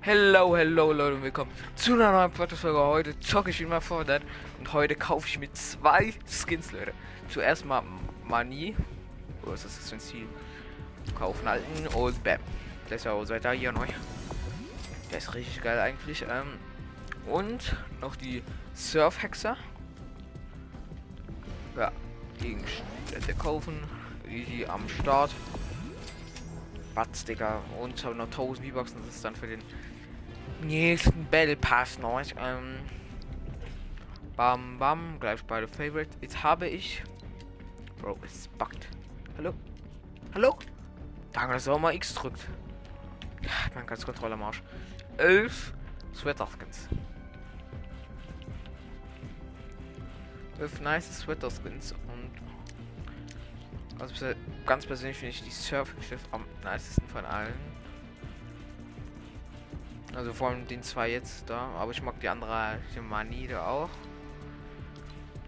[0.00, 2.78] Hello, hello Leute und willkommen zu einer neuen Podcast-Folge.
[2.78, 4.24] Heute zocke ich immer Fortnite
[4.60, 6.92] und heute kaufe ich mir zwei Skins, Leute.
[7.28, 7.82] Zuerst mal
[8.24, 8.76] Money.
[9.42, 10.26] Wo ist das für ein Ziel?
[11.18, 12.38] Kaufen halten und bam.
[12.88, 13.88] Das ist ja auch da hier neu.
[15.10, 16.22] Der ist richtig geil eigentlich.
[16.22, 16.58] Ähm,
[17.26, 18.44] und noch die
[18.74, 19.56] Surf-Hexer.
[21.76, 21.90] Ja,
[22.40, 23.80] Gegenstände kaufen.
[24.30, 25.32] Easy am Start.
[26.98, 27.62] Batz, Digga.
[27.80, 28.92] Und habe noch 1000 V-Bucks.
[28.92, 29.62] Das ist dann für den
[30.64, 32.22] nächsten Battle Pass neu.
[32.36, 32.80] Ähm,
[34.34, 35.20] bam, bam.
[35.20, 36.10] Gleich beide Favorite.
[36.20, 37.04] Jetzt habe ich.
[38.00, 38.88] Bro, es buggt.
[39.36, 39.54] Hallo?
[40.34, 40.58] Hallo?
[41.30, 42.40] Danke, dass er auch mal X drückt.
[43.44, 44.60] Ja, mein ganz Kontrolle am Arsch.
[45.18, 45.72] 11
[46.16, 46.88] Sweater-Skins.
[50.58, 52.47] 11 nice Sweater-Skins und
[53.98, 54.26] also
[54.64, 57.54] ganz persönlich finde ich die Surf-Schiff am nicesten von allen.
[60.14, 63.90] Also vor allem den zwei jetzt da, aber ich mag die andere die Manide auch.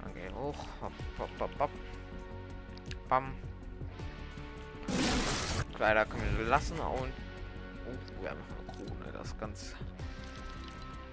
[0.03, 0.67] Dann geh hoch.
[0.81, 1.71] Hopp, hopp, hopp, hopp.
[3.09, 3.35] Bam.
[5.75, 9.75] Kleider können wir lassen und oh, wir haben noch eine Krone, das ist ganz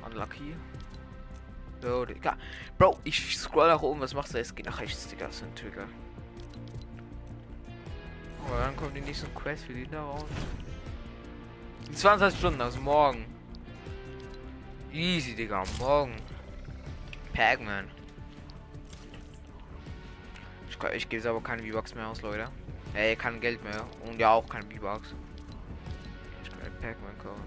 [0.06, 0.56] unlucky.
[1.82, 2.38] So, Digga.
[2.78, 4.40] Bro, ich scroll nach oben, was machst du?
[4.40, 5.88] Es geht nach rechts, Digga, das ist ein Trigger.
[8.48, 10.26] Aber dann kommen die nächsten Quests für die da raus.
[11.94, 13.26] 20 Stunden, also morgen.
[14.92, 16.16] Easy, Digga, morgen.
[17.34, 17.88] Pac-Man.
[20.70, 22.50] Ich, ich gebe aber keine V-Bucks mehr aus, Leute.
[22.94, 23.86] Ey, kein Geld mehr.
[24.06, 25.14] Und ja auch kein V-Bucks.
[26.44, 27.44] Ich kann Pac-Man kaufen.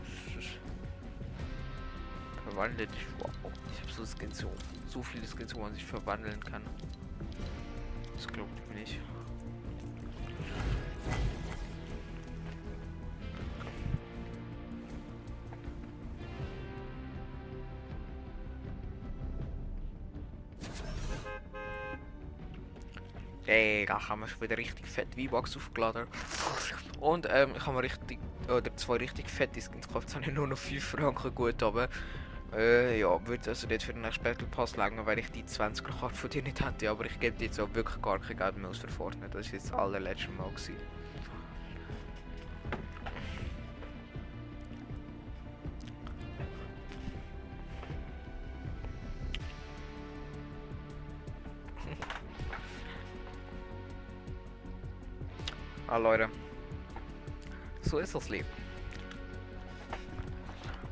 [2.48, 2.91] Verwandelt.
[3.19, 3.31] Wow.
[3.73, 4.51] Ich habe so Skins, so,
[4.89, 6.62] so viele Skins, wo man sich verwandeln kann.
[8.17, 8.98] Das glaubt mir nicht.
[23.50, 26.06] Digga, haben wir schon wieder richtig fett V-Box aufgeladen.
[27.00, 28.18] Und ähm, ich habe mir richtig,
[28.48, 30.08] oder zwei richtig fette Skins gekauft.
[30.08, 31.88] Jetzt habe ich nur noch 5 Franken gut, aber
[32.52, 35.84] äh, ja, würde also nicht für den nächsten Battle Pass langen, weil ich die 20
[35.84, 36.90] Karte von dir nicht hatte.
[36.90, 39.30] Aber ich gebe jetzt auch wirklich gar kein Geld mehr aus für Fortnite.
[39.33, 40.77] Das ist jetzt das allerletzte Mal gewesen.
[55.90, 56.28] Ah, Leute.
[57.83, 58.46] So ist das Leben.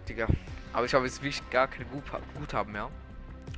[0.08, 0.26] Digga.
[0.72, 1.86] Aber ich habe jetzt wirklich gar keine
[2.34, 2.90] Guthaben mehr.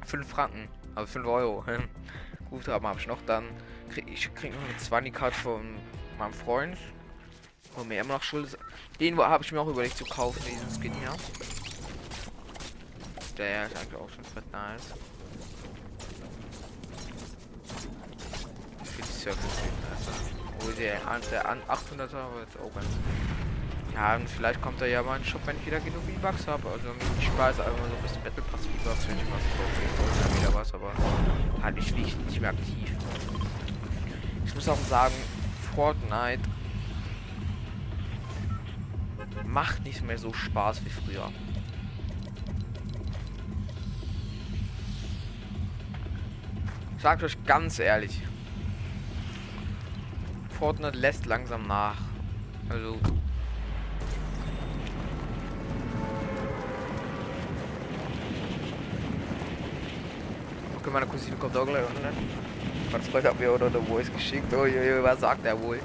[0.05, 0.69] 5 Franken.
[0.95, 1.65] Also 5 Euro.
[2.51, 3.23] Guthaben habe ich noch.
[3.23, 3.47] Dann
[3.89, 5.77] krieg ich krieg noch eine 20 Card von
[6.19, 6.77] meinem Freund.
[7.75, 8.59] Und mir immer noch Schuld.
[9.01, 11.17] Den habe ich mir auch überlegt zu kaufen, diesen Skin hier.
[13.39, 14.93] Der ist eigentlich auch schon fett nice.
[18.85, 20.40] Für die Surface also.
[20.61, 21.01] Wo der,
[21.31, 22.87] der an 800er wird oben.
[23.95, 26.69] Ja, und vielleicht kommt er ja mal ein Shop, wenn ich wieder genug V-Bucks habe.
[26.69, 26.89] Also
[27.19, 30.31] ich speise einfach so ein bisschen Battle Pass V-Bucks, wenn ich was kaufe.
[30.31, 30.93] Oder wieder was, aber
[31.63, 32.93] halt ich nicht, nicht mehr aktiv.
[34.45, 35.15] Ich muss auch sagen,
[35.75, 36.43] Fortnite
[39.45, 41.31] macht nicht mehr so Spaß wie früher.
[46.99, 48.23] Sagt euch ganz ehrlich,
[50.61, 51.97] Fortnite lässt langsam nach.
[52.69, 52.99] Also.
[60.79, 62.15] Okay, meine Cousine kommt auch gleich unten.
[62.91, 64.53] Was heute hat mir oder der Voice geschickt.
[64.53, 64.67] Oh,
[65.03, 65.81] was sagt er wohl?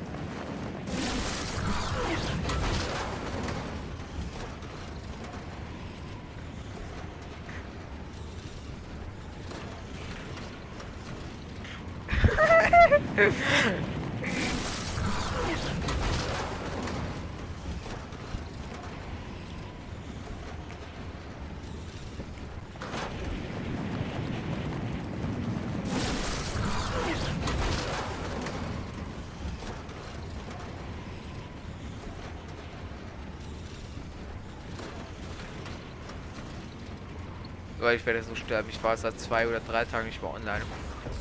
[37.77, 38.69] Weil ich werde so sterben.
[38.69, 40.61] Ich war seit zwei oder drei Tagen nicht mehr online.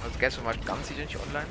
[0.02, 1.46] Also gestern war ich ganz sicher nicht online.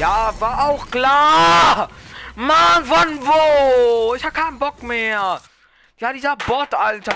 [0.00, 1.90] Ja, war auch klar.
[2.34, 4.14] Mann, von wo?
[4.14, 5.42] Ich hab keinen Bock mehr.
[5.98, 7.14] Ja, dieser Bot, Alter.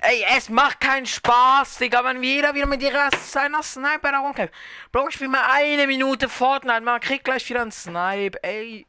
[0.00, 4.54] Ey, es macht keinen Spaß, Digga, wenn jeder wieder mit ihrer seiner Sniper da rumkämpft.
[4.92, 8.86] Bro, ich will mal eine Minute Fortnite, man kriegt gleich wieder einen Snipe, ey.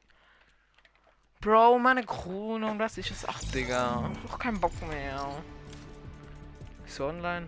[1.41, 3.27] Bro, meine Krone und was ist es?
[3.27, 4.11] Ach, Digga.
[4.25, 5.27] Ich hab keinen Bock mehr.
[6.85, 7.47] Ist online?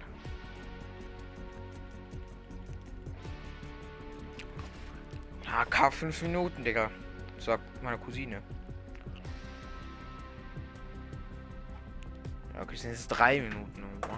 [5.52, 6.90] AK 5 Minuten, Digga.
[7.38, 8.42] Sagt meine Cousine.
[12.62, 13.84] Okay, sind jetzt drei Minuten.
[14.02, 14.10] Wow.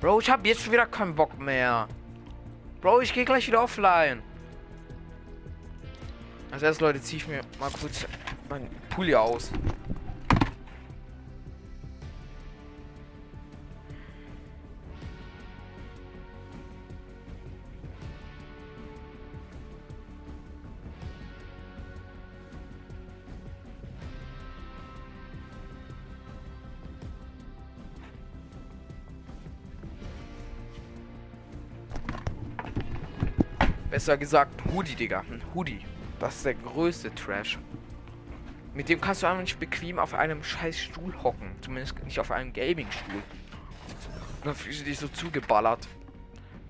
[0.00, 1.88] Bro, ich hab jetzt schon wieder keinen Bock mehr.
[2.80, 4.22] Bro, ich gehe gleich wieder offline.
[6.50, 8.06] Als erstes, Leute, ziehe ich mir mal kurz
[8.50, 9.50] mein Pulli aus.
[34.02, 35.22] Besser gesagt, Hoodie, Digga.
[35.54, 35.80] Hoodie.
[36.18, 37.56] Das ist der größte Trash.
[38.74, 41.52] Mit dem kannst du einfach nicht bequem auf einem scheiß Stuhl hocken.
[41.60, 43.22] Zumindest nicht auf einem Gaming-Stuhl.
[44.42, 45.86] Dann fühlst du dich so zugeballert.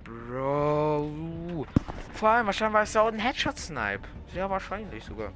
[0.05, 1.67] Bro.
[2.13, 4.07] Vor allem, wahrscheinlich war es ja auch ein Headshot-Snipe.
[4.35, 5.33] Sehr wahrscheinlich sogar.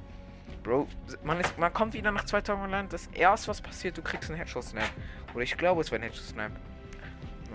[0.61, 0.87] Bro,
[1.23, 2.89] man, ist, man kommt wieder nach zwei Tagen online.
[2.89, 4.85] Das erste, was passiert, du kriegst einen Headshot-Snipe.
[5.33, 6.51] Oder ich glaube, es war ein Headshot-Snipe.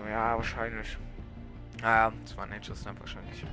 [0.03, 0.97] Naja, wahrscheinlich.
[1.81, 3.45] Naja, es war ein Headshot-Snipe wahrscheinlich.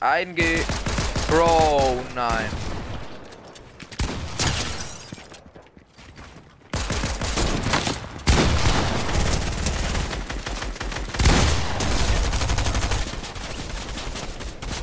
[0.00, 0.64] Einge...
[1.28, 2.48] Bro, nein.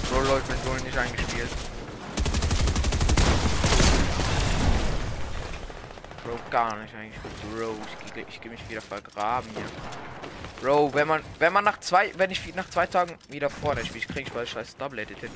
[0.10, 1.50] Bro, Leute, bin so nicht eingespielt.
[6.24, 7.20] Bro, gar nicht eigentlich.
[7.54, 9.66] Bro, ich, geh- ich gehe mich wieder vergraben hier.
[10.62, 13.86] Bro, wenn man, wenn man nach zwei, wenn ich nach zwei Tagen wieder vor der
[13.86, 15.30] Spiel, ich krieg ich bei scheiß Double Edit hin.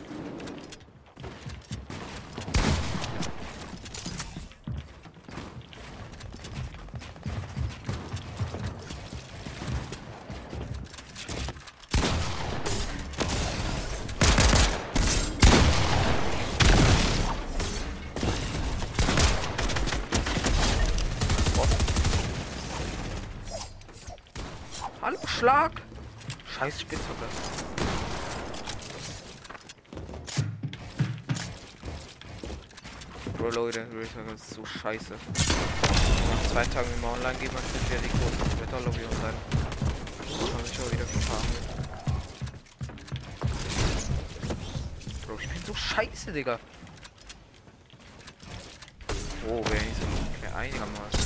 [25.04, 25.82] Hallo, Schlag!
[26.62, 27.26] Scheiß Spitzhacke.
[33.36, 35.16] Bro, Leute, Spitzhacke ist so scheiße.
[35.16, 39.40] Nach zwei Tagen immer online gehen, man sind ja die großen Wetterlobby online.
[40.54, 41.48] Hab ich auch wieder verfahren.
[45.26, 46.60] Bro, ich bin so scheiße, Digga.
[49.50, 51.21] Oh, wer nicht so einigermaßen.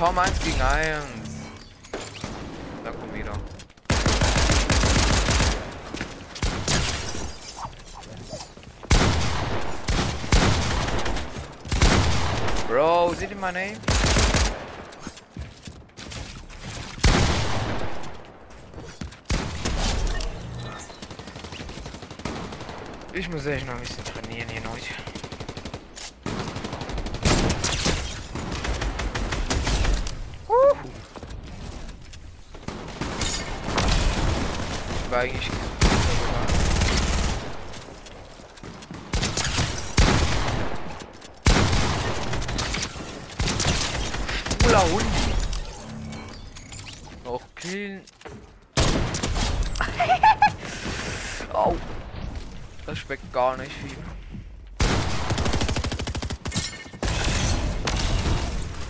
[0.00, 1.30] Komm, eins gegen eins.
[2.82, 3.32] Da komm wieder.
[12.66, 13.72] Bro, seht ihr mein Name?
[23.12, 25.19] Ich muss echt noch ein bisschen trainieren hier noch.
[35.20, 35.50] Ich war eigentlich
[44.62, 45.04] Schwuler Hund.
[47.26, 48.00] Auch killen.
[51.52, 51.76] Au.
[52.86, 53.96] Das schmeckt gar nicht viel.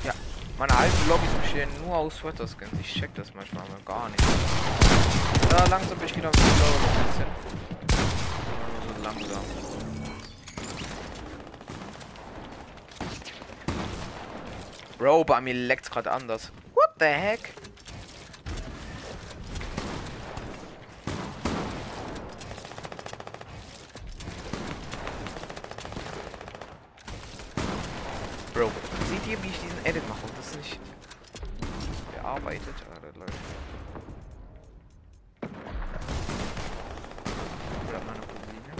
[0.04, 0.14] Ja,
[0.60, 2.70] meine alten Lobbys bestehen nur aus Sweater-Skins.
[2.82, 4.22] Ich check das manchmal aber gar nicht.
[5.50, 7.24] Ja, langsam bin ich wieder am Flow ein bisschen.
[8.86, 9.42] So langsam.
[14.98, 16.52] Bro, bei mir leckt's gerade anders.
[16.74, 17.54] What the heck?
[28.52, 28.70] Bro,
[29.08, 30.20] seht ihr, wie ich diesen Edit mache?
[30.20, 30.78] Und das nicht
[32.14, 32.74] bearbeitet?
[32.92, 33.32] Ah, das läuft.
[37.88, 38.74] Oder meine Cousine.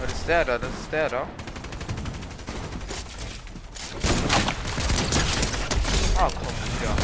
[0.00, 0.26] Was ist
[0.92, 1.26] der da?
[6.18, 6.94] Ah, komm, wieder.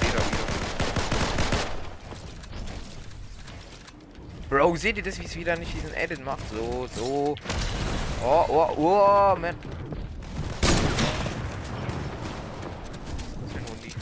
[0.00, 0.44] Wieder, wieder.
[4.48, 6.48] Bro, seht ihr das, wie es wieder nicht diesen Edit macht?
[6.50, 7.34] So, so.
[8.24, 9.54] Oh, oh, oh, man.
[13.42, 13.92] Das ist ein Hundi.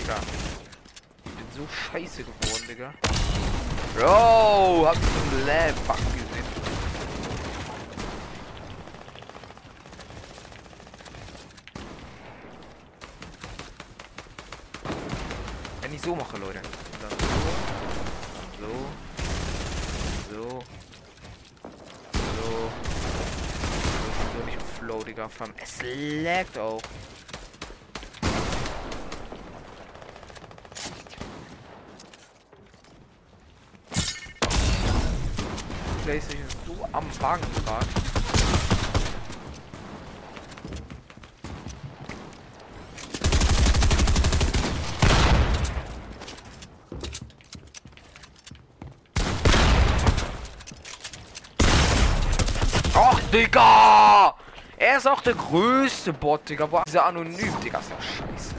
[0.00, 0.18] Digga.
[1.24, 2.92] Ich bin so scheiße geworden, Digga.
[3.94, 6.44] Bro, hab ich einen Lab-Bug gesehen.
[15.80, 16.58] Wenn ich so mache, Leute.
[16.58, 17.26] Und dann so.
[18.60, 18.68] So.
[20.34, 20.42] So.
[20.42, 20.52] So.
[22.12, 22.48] So,
[24.32, 24.86] so nicht im
[25.40, 25.78] Allem, Es
[26.22, 26.80] laggt auch.
[36.04, 37.86] PlayStation ist so am Wagen gerade.
[52.94, 54.33] Ach, Digga!
[54.86, 56.66] Er ist auch der größte Bot, Digga.
[56.66, 58.54] Boah, dieser anonym, Digga, ist ja scheiße.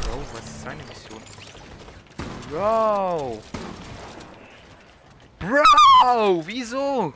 [0.00, 1.20] Bro, was ist seine Mission?
[2.48, 3.42] Bro!
[5.38, 6.46] Bro!
[6.46, 7.12] Wieso?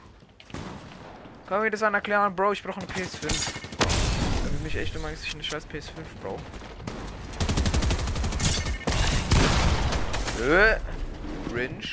[1.48, 2.36] Kann mir das einer erklären?
[2.36, 3.22] Bro, ich brauche eine PS5.
[3.22, 6.36] Da will mich echt immer ich eine scheiß PS5, Bro.
[10.44, 10.76] Äh,
[11.56, 11.88] Cringe.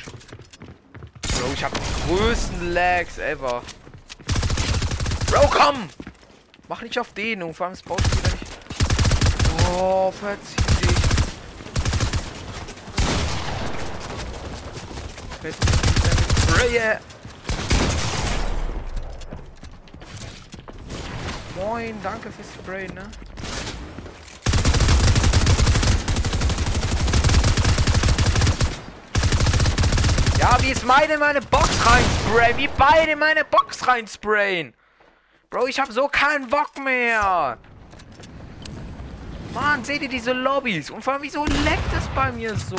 [1.21, 1.79] Bro, ich hab die
[2.09, 3.61] größten Lags ever.
[5.27, 5.89] Bro, komm!
[6.67, 8.45] Mach nicht auf den und vor allem spawnst du wieder nicht.
[9.79, 10.97] Oh, verzieh dich.
[15.39, 15.65] Verzieh
[16.69, 16.99] dich.
[21.55, 23.09] Moin, danke fürs Spray, ne?
[30.43, 32.57] Ja, wie ist meine meine Box reinsprayen?
[32.57, 34.73] Wie beide meine Box reinsprayen?
[35.49, 37.57] Bro, ich hab so keinen Bock mehr.
[39.53, 40.89] Mann, seht ihr diese Lobbys?
[40.89, 42.75] Und vor allem, wieso leckt es bei mir so?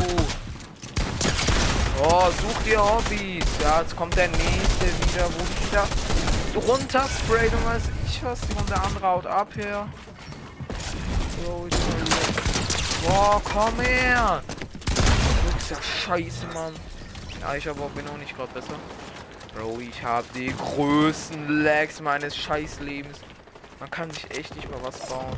[2.02, 3.46] Oh, such dir Hobbys.
[3.62, 5.86] Ja, jetzt kommt der nächste wieder, wo ich wieder
[6.52, 8.40] drunter sprayt und weiß ich was.
[8.58, 9.88] Und der andere haut ab hier.
[11.42, 13.08] So, ich mal hier.
[13.08, 14.42] Boah, komm her.
[15.46, 16.74] Das ist ja scheiße, Mann.
[17.44, 18.72] Ja, ich aber auch nicht gerade besser.
[19.54, 23.18] Bro, ich habe die größten Lags meines Scheißlebens.
[23.78, 25.36] Man kann sich echt nicht mal was bauen.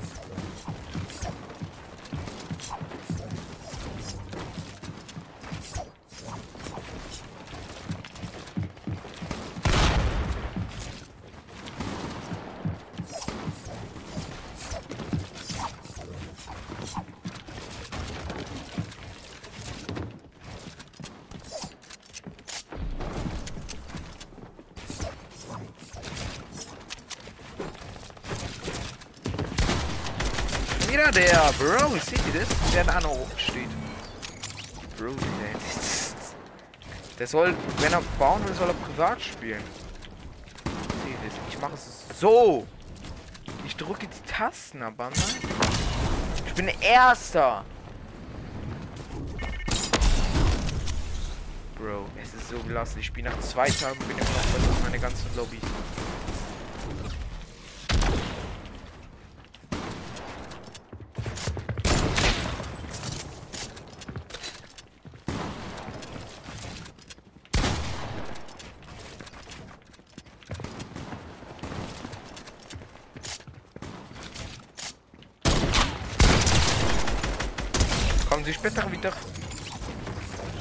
[30.96, 32.65] Digga, der, Bro, seht ihr das?
[32.76, 33.68] Der noch oben steht.
[34.96, 35.14] Bro,
[37.18, 39.62] der, soll, wenn er bauen will, soll er privat spielen.
[41.48, 42.66] Ich mache es so.
[43.66, 45.50] Ich drücke die Tasten, aber nein.
[46.46, 47.64] Ich bin Erster.
[51.78, 53.00] Bro, es ist so gelassen.
[53.00, 55.60] Ich spiele nach zwei Tagen bin ich noch meine ganzen Lobbys.
[78.28, 79.12] Kommen Sie später wieder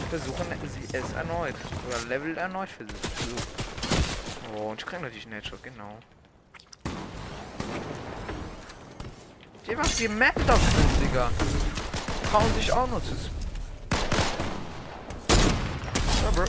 [0.09, 1.55] versuchen sie es erneut.
[1.87, 2.95] Oder Level erneut versuchen.
[4.55, 5.97] Oh, und ich krieg natürlich einen Headshot, genau.
[9.67, 11.31] Die was die Map da drin, Digga.
[12.29, 13.15] Trauen sich auch noch zu.
[16.23, 16.45] Ja, Bro.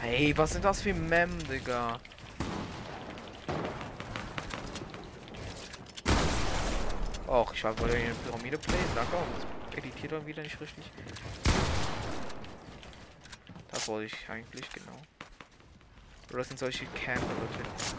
[0.00, 1.98] Hey, was sind das für Mem, Digga?
[7.28, 9.16] Och, ich wollte hier eine Pyramide play, danke,
[9.76, 10.90] editiert dann wieder nicht richtig.
[13.70, 14.98] Das wollte ich eigentlich, genau.
[16.32, 17.94] Oder sind solche Camper wirklich?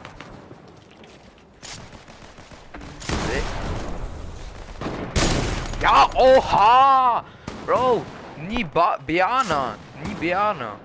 [5.81, 7.23] Ja, oha!
[7.65, 8.03] Bro,
[8.37, 10.79] nie ba Beana, nie Beana.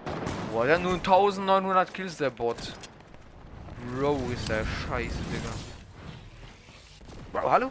[0.53, 2.75] Boah, der hat nur 1900 Kills, der Bot.
[3.97, 5.53] Bro, ist der scheiße, Digga.
[7.33, 7.71] Bro, hallo?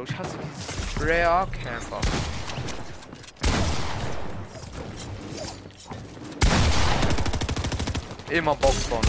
[0.00, 2.00] Bro, ich hasse dieses Rare Camper.
[8.30, 9.02] Immer Box bauen.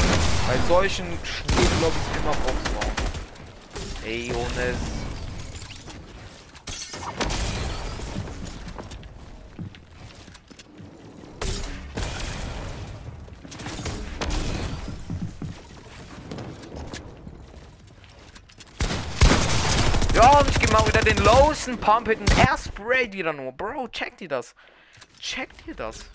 [0.47, 2.91] Bei solchen Schneelobbys immer Box bauen.
[4.04, 5.00] Ey, Jonas.
[21.01, 22.25] Und ich wieder den Lowson Pump hitten.
[22.37, 23.51] Er sprayt wieder nur.
[23.51, 24.55] Bro, checkt ihr das?
[25.19, 26.05] Checkt ihr das?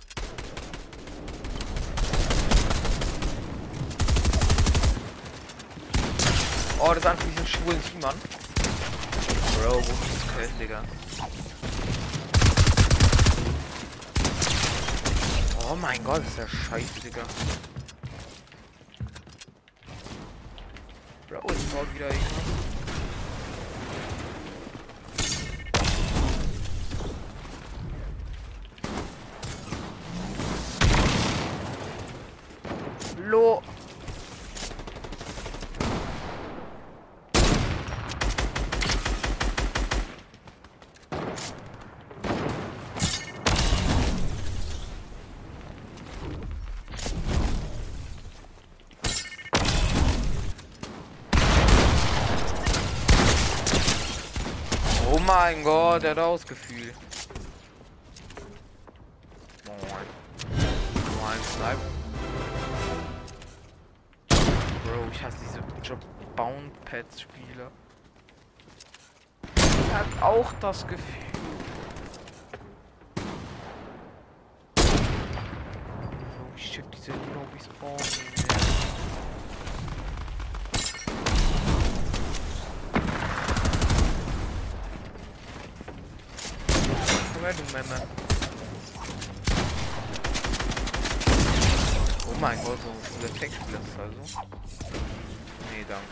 [6.78, 8.14] Oh, das ist einfach diesen schwulen Team an.
[9.62, 10.84] Bro, wo ist das Köln, Digga?
[15.68, 17.22] Oh mein Gott, ist der scheiße, Digga.
[21.28, 22.66] Bro, es baut wieder irgendwas.
[33.26, 33.60] Lo.
[55.12, 56.94] Oh mein Gott, der hat ausgefühlt.
[61.20, 61.76] Moin, Sniper.
[64.82, 65.98] Bro, ich hasse diese Job
[66.36, 67.70] Bound Pets Spieler.
[69.90, 71.04] Er hat auch das Gefühl.
[74.78, 77.96] Oh shit, diese Lobby spawnen.
[87.32, 88.02] Komm her, du Memme.
[92.28, 94.22] Oh mein Gott, so viele Tech-Spieler ist also.
[95.72, 96.06] Nee, danke.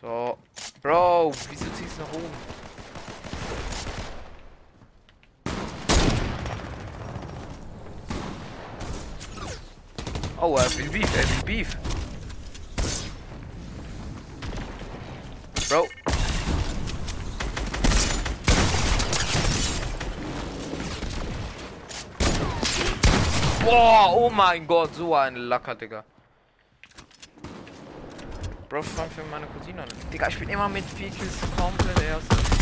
[0.00, 0.38] So.
[0.82, 2.34] Bro, wieso ziehst du nach oben?
[10.54, 11.76] Oh, er will Beef, er will Beef.
[15.68, 15.88] Bro.
[23.64, 26.04] Boah, oh mein Gott, so ein Lacker, Digga.
[28.68, 29.84] Bro, frag für meine Cousine.
[30.12, 32.53] Digga, ich bin immer mit 4 Kills komplett erst.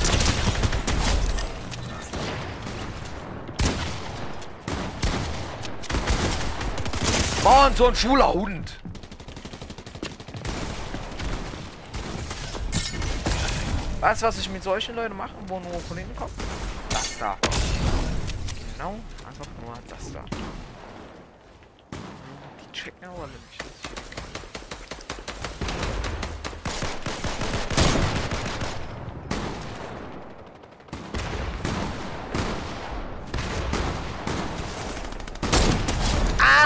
[7.45, 8.79] Mann, so ein schwuler Hund.
[14.01, 16.33] Weißt du, was ich mit solchen Leuten mache, wo nur von hinten kommt?
[16.91, 17.37] Das da.
[18.77, 20.25] Genau, einfach nur das da.
[22.61, 23.61] Die checken aber nicht.
[23.61, 24.03] dass ich hier-
[36.41, 36.62] Au!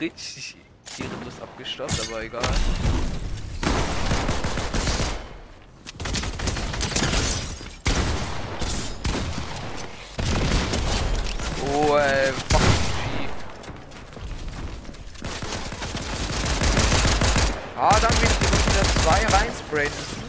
[0.00, 0.56] Richtig
[0.98, 2.42] ehrenlos abgestoppt, aber egal.
[11.74, 13.30] Oh, ey, fuck schief.
[17.78, 20.21] Ah, dann will ich wieder zwei reinsprayen.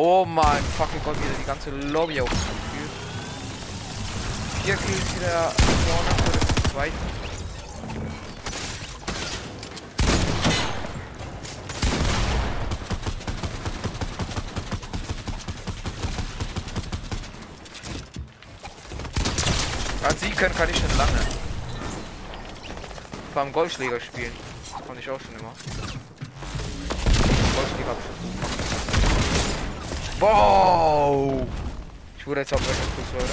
[0.00, 2.90] Oh mein fucking Gott, wieder die ganze Lobby aufgespielt.
[4.62, 6.96] Vier Kills wieder vorne für den zweiten.
[20.04, 21.10] Als sie können, kann ich schon lange.
[23.32, 24.32] Vor allem Golfschläger spielen.
[24.86, 25.52] Konnte ich auch schon immer.
[27.56, 28.17] Golfschläger hab ich
[30.20, 31.46] Wow!
[32.18, 33.32] Ich wurde jetzt auf welcher Kurs, Leute.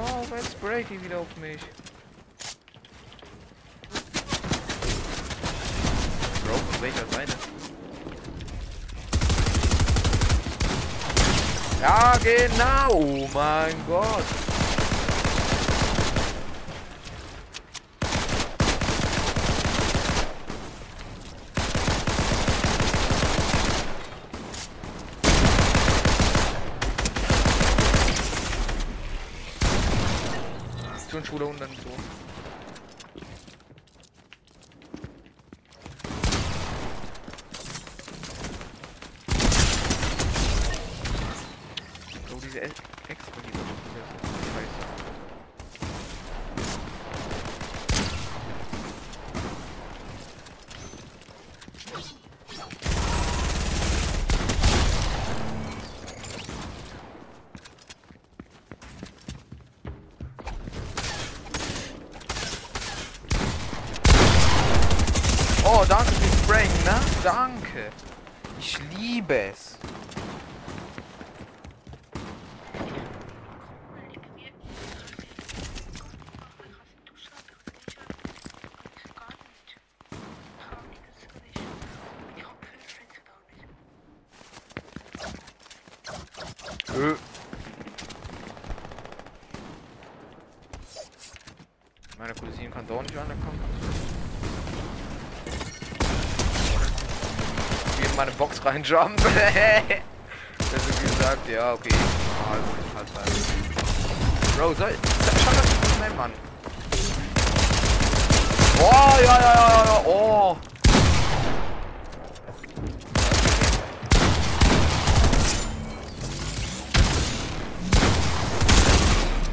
[0.00, 1.60] Oh, jetzt sprayt die wieder auf mich.
[6.44, 7.32] Bro, von welcher Seite?
[11.80, 12.92] Ja, genau!
[12.92, 14.24] Oh mein Gott!
[31.10, 31.90] Turnschuhe und dann so.
[42.30, 42.70] So, diese El-
[43.08, 43.64] Expo, die da so
[44.54, 45.02] scheiße.
[65.64, 67.00] Oh, danke fürs Spraying, ne?
[67.22, 67.90] Danke.
[68.58, 69.78] Ich liebe es.
[86.94, 87.16] Ö.
[92.18, 93.60] Meine Cousine kann doch nicht ankommen.
[97.98, 98.04] Wie
[98.64, 99.16] reinjumpen.
[100.58, 101.94] das ist wie gesagt, ja, okay.
[101.94, 102.62] Ah, halt,
[102.94, 104.56] halt, halt.
[104.56, 104.94] Bro, soll.
[105.44, 106.32] Schau das nicht mein Mann.
[108.78, 110.02] Oh, ja, ja, ja, ja.
[110.04, 110.56] Oh.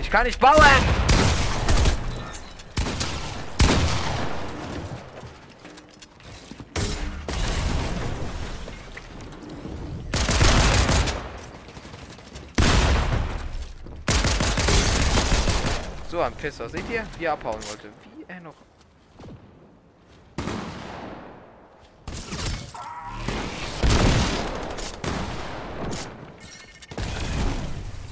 [0.02, 0.99] Ich kann nicht bauen!
[16.26, 16.70] Ein Pisser.
[16.70, 17.06] Seht ihr?
[17.18, 17.90] Wie er abhauen wollte.
[18.04, 18.56] Wie er noch.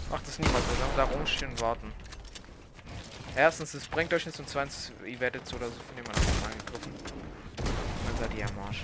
[0.09, 1.91] Macht es niemals, wir da rumstehen und warten.
[3.35, 6.43] Erstens, es bringt euch nichts und zweitens, ihr werdet so oder so von jemand anderem
[6.45, 6.93] angegriffen.
[7.57, 8.83] Dann seid ihr am Arsch.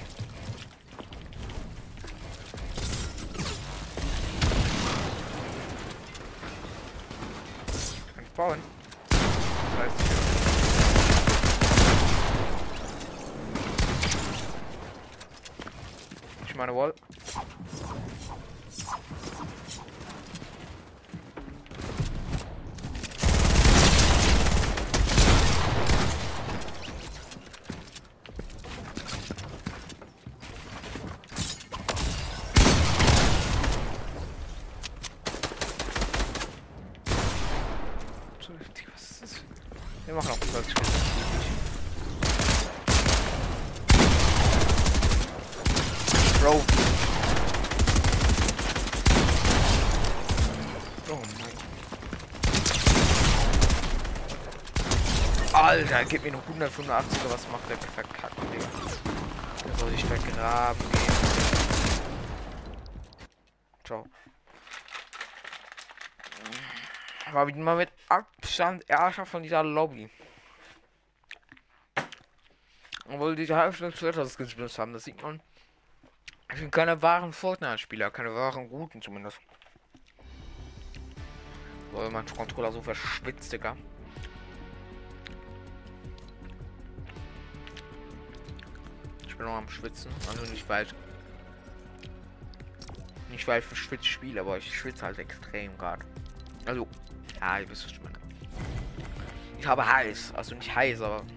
[8.35, 8.82] Bauen?
[9.73, 9.95] Das heißt,
[16.43, 16.93] ich ich meine Wall.
[38.93, 39.41] Was ist das?
[40.05, 40.91] Wir machen noch 12 Sekunden.
[46.41, 46.61] Bro.
[51.09, 51.21] Oh
[55.53, 55.82] mein.
[55.93, 58.65] Alter, gib mir noch 185er, was macht der verkackt, Digga?
[59.63, 61.13] Der soll sich vergraben gehen.
[63.83, 64.05] Ciao.
[67.31, 70.09] War wieder mal mit Abstand Erster von dieser Lobby.
[73.07, 75.43] Obwohl die Hälfte des Twitters benutzt haben, das sieht man.
[76.51, 79.39] Ich bin keine wahren Fortnite-Spieler, keine wahren guten zumindest.
[81.91, 83.77] Weil mein Controller so verschwitzt, Digga.
[89.43, 90.93] Noch am Schwitzen, also nicht weit.
[93.29, 96.05] Nicht weil ich verschwitzt spiele, aber ich schwitze halt extrem gerade.
[96.65, 96.87] Also,
[97.39, 98.17] ja, ihr wisst was ich meine.
[99.59, 101.23] Ich habe heiß, also nicht heiß, aber.
[101.23, 101.29] Mhm,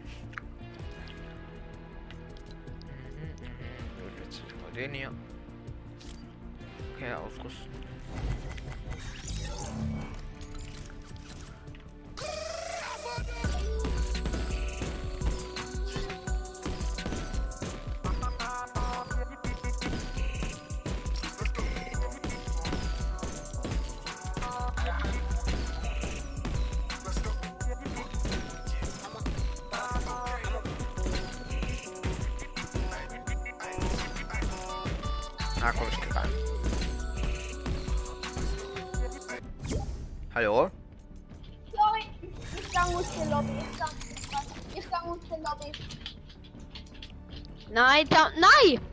[4.03, 4.62] mhm.
[4.62, 5.12] Mal den hier.
[6.95, 7.75] Okay, ausrüsten.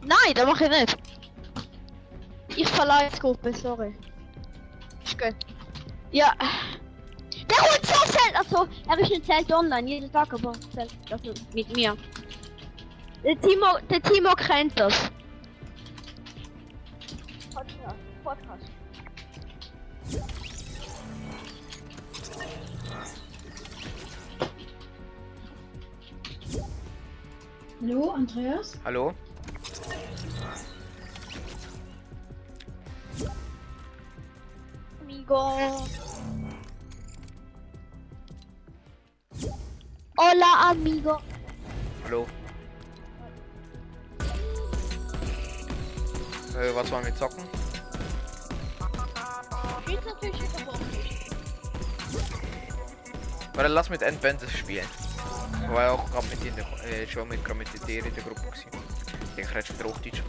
[0.06, 0.98] Nein, das mache ich nicht.
[2.56, 3.96] Ich verlasse die Gruppe, sorry.
[5.04, 5.36] Ist gut.
[6.12, 6.34] Ja.
[7.50, 11.34] Der holt sehr selten, also, er ist nicht selten online, jeden Tag, aber selten, also
[11.54, 11.98] mit mir.
[13.24, 15.12] Der Timo, der Timo kennt das.
[17.54, 17.96] Podcast.
[18.24, 18.66] Podcast.
[27.82, 28.80] Hallo, Andreas?
[28.86, 29.14] Hallo?
[40.16, 41.18] Hola, amigo.
[42.04, 42.28] Hallo?
[46.56, 47.44] Äh, was wollen wir zocken?
[49.82, 50.86] Spielst natürlich Bomben.
[53.56, 54.86] Warte, lass mit Endbandes spielen.
[55.70, 58.42] War ja auch gerade mit in der, äh, schon mit, mit dir in der Gruppe
[58.42, 58.70] gewesen.
[59.36, 60.22] Ich rede schon Hochdeutsch.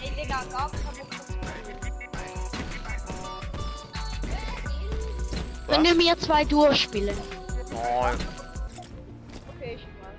[0.00, 1.21] Ey, Digga, gar kein Bock.
[5.72, 7.16] Wenn wir mir zwei durchspielen.
[7.72, 8.18] Nein,
[9.56, 10.18] Okay, ich weiß.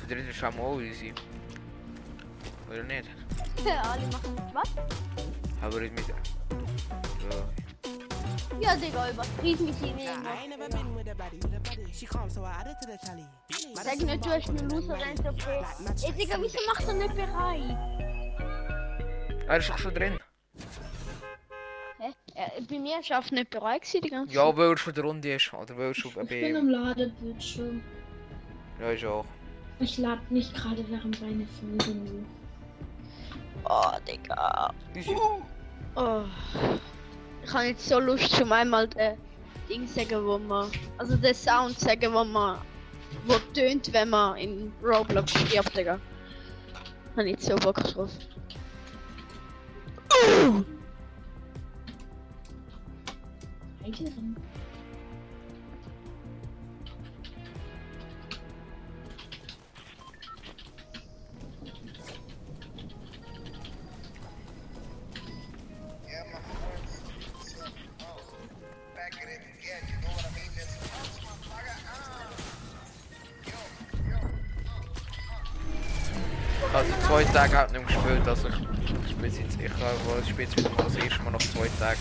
[0.00, 1.14] für dritte mal easy.
[2.68, 3.08] Oder nicht?
[3.64, 4.68] Ja, alle machen was?
[5.60, 6.06] Aber nicht mit.
[6.06, 6.14] So.
[8.60, 9.06] Ja, Digga,
[12.34, 13.26] mit added to the tally.
[13.76, 15.64] Sag nicht, du hast eine Loserin, okay?
[16.04, 17.78] Ey, Digga, wieso machst du nicht bereit?
[19.48, 20.18] Ah, ist doch schon drin.
[23.02, 25.52] Schafft nicht bereit die ganze Ja, weil er schon der Runde ist.
[25.52, 27.82] Oder weil er schon Ich bin am Ladebildschirm.
[28.80, 29.24] Ja, ich auch.
[29.80, 32.26] Ich lade nicht gerade während meine Folgen
[33.64, 33.64] hoch.
[33.64, 34.72] Oh, Digga.
[34.94, 35.16] Easy.
[35.96, 36.22] Oh.
[37.44, 39.16] Ich habe jetzt so Lust zum einmal den
[39.68, 40.70] Ding sagen, wo man.
[40.98, 42.58] Also den Sound sagen, wo man.
[43.26, 45.98] wo tönt, wenn man in Roblox stirbt, Digga.
[47.16, 48.10] Habe ich jetzt so Bock drauf.
[50.26, 50.81] Eigenen.
[53.84, 54.52] Yo, yo.
[76.72, 78.54] Also zwei Tage hat nicht gespielt, also ich
[79.10, 81.98] spiele jetzt ich aber ich spiele jetzt wieder mal das erste Mal nach zwei Tagen.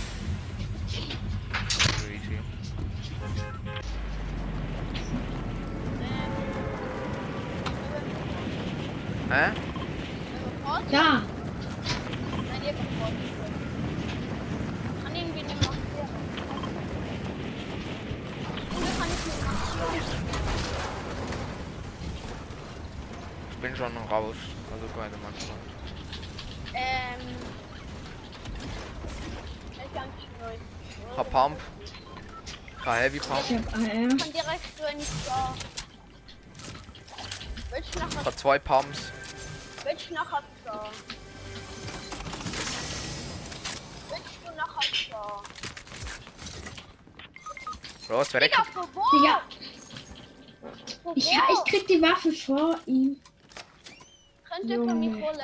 [9.32, 9.40] Oder
[18.98, 19.70] kann ich nicht machen?
[23.52, 24.36] Ich bin schon raus.
[24.74, 25.58] Also keine manchmal.
[26.74, 27.22] Ähm.
[29.72, 31.18] Ich.
[31.18, 31.58] Hab Pump.
[32.82, 33.40] Ich habe Heavy Pump.
[33.50, 33.82] Ich hab AR.
[33.82, 35.54] Ich kann direkt, wenn ich da.
[37.72, 39.14] Willst du zwei Pumps.
[40.12, 40.90] Willst du nachher da?
[44.10, 45.42] Willst du nachher da?
[48.14, 48.66] Los, wer Digga?
[49.14, 49.42] Digga,
[51.16, 53.20] ich, ha- ich krieg die Waffe vor ihm.
[54.50, 55.26] Könnt ihr von mir Junge.
[55.26, 55.40] holen?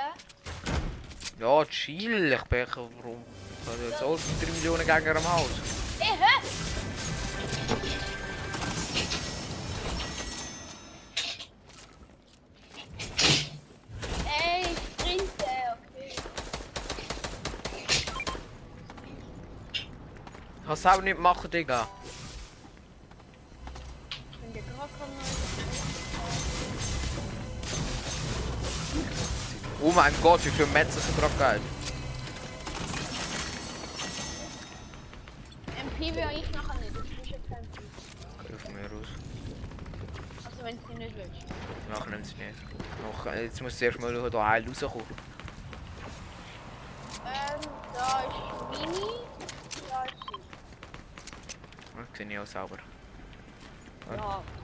[1.39, 2.33] Ja, chill.
[2.33, 3.23] Ich bin warum?
[3.63, 5.49] Ich habe jetzt auch 3 Millionen Gegner am Haus.
[5.99, 6.41] Ey, hä?
[20.67, 21.87] Ich kann es auch nicht machen, Digga.
[29.81, 31.61] Oh mein Gott, wie viel Metz ist gerade geil.
[35.67, 36.91] MP will ich nachher nicht,
[37.23, 37.79] ich schon MP.
[38.41, 39.07] Okay, von mir aus.
[40.43, 41.45] Also wenn sie nicht willst.
[41.89, 42.59] Nachher nimmt sie nicht.
[43.03, 45.05] Noch, jetzt muss zuerst mal hier heil rauskommen.
[47.25, 49.26] Ähm, da ist Mini,
[52.25, 52.79] sie.
[54.09, 54.56] Das sehe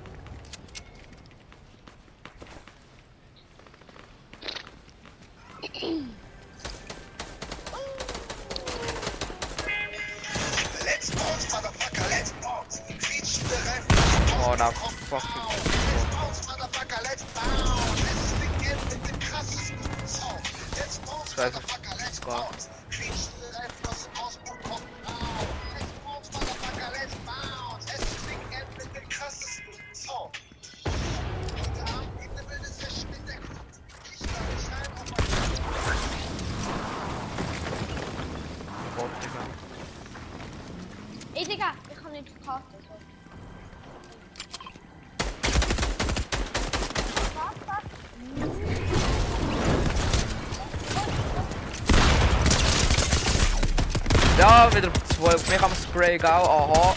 [56.17, 56.29] gell?
[56.29, 56.95] Aha.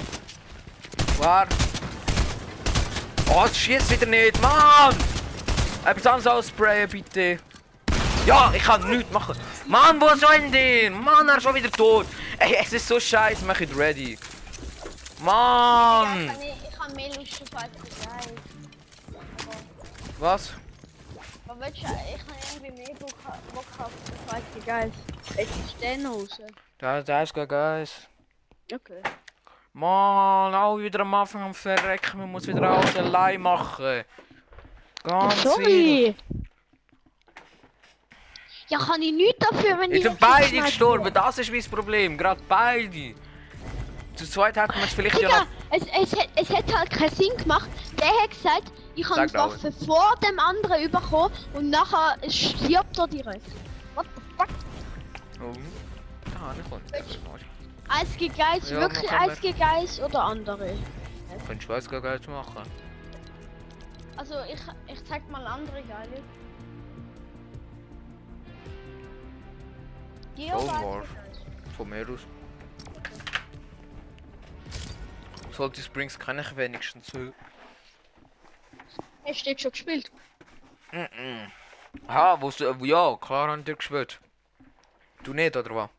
[1.19, 1.47] War.
[3.29, 4.95] Oh, es schießt wieder nicht, Mann!
[5.85, 7.39] Etwas anderes als sprayen, bitte.
[8.27, 9.37] Ja, ich kann nichts machen.
[9.67, 11.01] Mann, wo soll denn?
[11.01, 12.07] Mann, er ist schon wieder tot.
[12.39, 14.19] Ey, es ist so scheiße, mach ich ready.
[15.21, 16.31] Mann!
[16.41, 17.71] ich kann mehr Lust auf als.
[20.19, 20.53] Was?
[21.47, 23.15] Aber willst du, ich kann irgendwie mehr Bock,
[23.79, 23.91] auf
[24.29, 24.97] zweiten Geist.
[25.37, 26.41] Jetzt ist der noch raus.
[26.79, 28.09] Da, da ist gar Geist.
[28.73, 29.03] Okay.
[29.73, 32.19] Mann, auch wieder am Anfang am Verrecken.
[32.19, 34.05] Man muss wieder alles allein machen.
[35.05, 35.51] Ganz wieder.
[35.51, 36.15] Sorry.
[38.69, 40.03] Ja, kann ich nichts dafür, wenn Ich ich...
[40.03, 42.19] sind beide gestorben, das ist mein Problem.
[42.19, 43.15] Gerade beide.
[44.17, 45.47] Zu zweit hätten wir es vielleicht ja Digga, noch.
[45.71, 47.69] es, es, es hätte halt keinen Sinn gemacht.
[48.01, 53.07] Der hat gesagt, ich habe die Waffe vor dem anderen bekommen und nachher stirbt er
[53.07, 53.47] direkt.
[53.95, 54.49] What the fuck?
[55.41, 55.53] Oh.
[56.33, 56.83] Da, nicht kommt.
[57.89, 59.33] Eisge Geist, Ja, wirklich machen wir.
[59.33, 60.77] Eisge Geist oder andere?
[61.47, 62.63] Könntest du nicht machen.
[64.17, 64.61] Also ich,
[64.93, 66.23] ich zeig mal andere geile.
[70.37, 71.07] Wars.
[71.09, 71.77] nicht.
[71.77, 72.21] Von mir aus.
[75.53, 77.33] Salty Springs kenne ich wenigstens so.
[79.25, 80.11] Hast du jetzt schon gespielt?
[80.93, 81.51] Mhm.
[82.09, 82.85] Ha, wo du.
[82.85, 84.21] Ja, klar haben die gespielt.
[85.23, 85.91] Du nicht, oder was?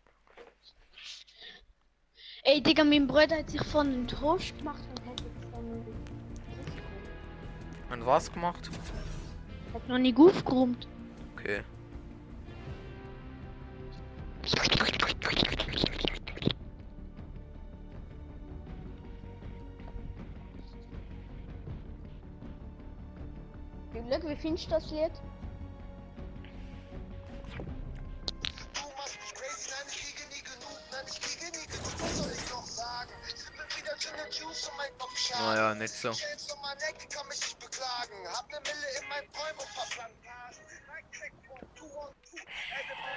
[2.50, 5.84] Ey, Digga, mein Bruder hat sich von einem Toast gemacht und hat jetzt dann
[8.00, 8.70] Und was gemacht?
[9.74, 10.88] hat noch nicht aufgeräumt.
[11.34, 11.62] Okay.
[23.92, 25.12] Glück, wie findest du das Lied?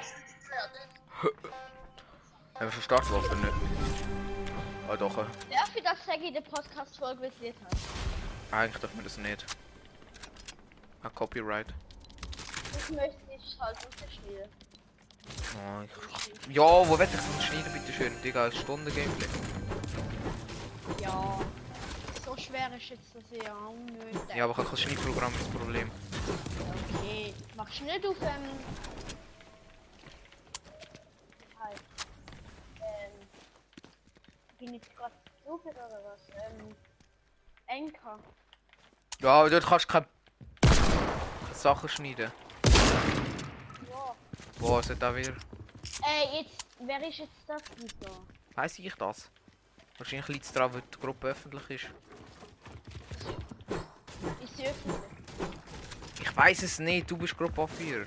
[0.00, 0.80] Beste, die Pferde.
[2.54, 3.54] Haben wir verstanden, was wir nicht.
[4.88, 5.14] Ah, doch.
[5.16, 7.76] Darf ich das in der Podcast-Folge, Lied hat?
[8.50, 9.44] Eigentlich darf man das nicht.
[11.02, 11.68] Ein Copyright.
[12.72, 14.50] Das möchte ich halt unterschneiden.
[15.56, 16.54] Oh, ich...
[16.54, 18.22] Ja, wo wird ich das schneiden, bitte schön?
[18.22, 19.28] Digga, eine Stunde Gameplay.
[22.60, 24.36] Schwer ist jetzt das auch nicht.
[24.36, 25.90] Ja, aber ich habe kein Schneidprogramm, das Problem.
[26.94, 27.34] Okay.
[27.56, 28.28] Machst du nicht auf ähm.
[31.58, 31.80] Halt.
[32.80, 33.12] Ähm.
[34.58, 36.20] Bin jetzt gerade Stupid oder was?
[36.34, 36.76] Ähm,
[37.66, 38.18] Enker.
[39.20, 40.06] Ja, aber dort kannst du keine
[41.54, 42.30] Sachen schneiden.
[43.88, 44.14] Ja.
[44.58, 45.32] Wo ist da wieder?
[45.32, 48.12] Äh, jetzt, wer ist jetzt das wieder?
[48.54, 49.30] Weiß ich das?
[49.96, 51.90] Wahrscheinlich liegt es daran, weil die Gruppe öffentlich ist.
[54.56, 55.00] Sie öffentlich?
[56.20, 58.04] Ich weiß es nicht, du bist Gruppenführer.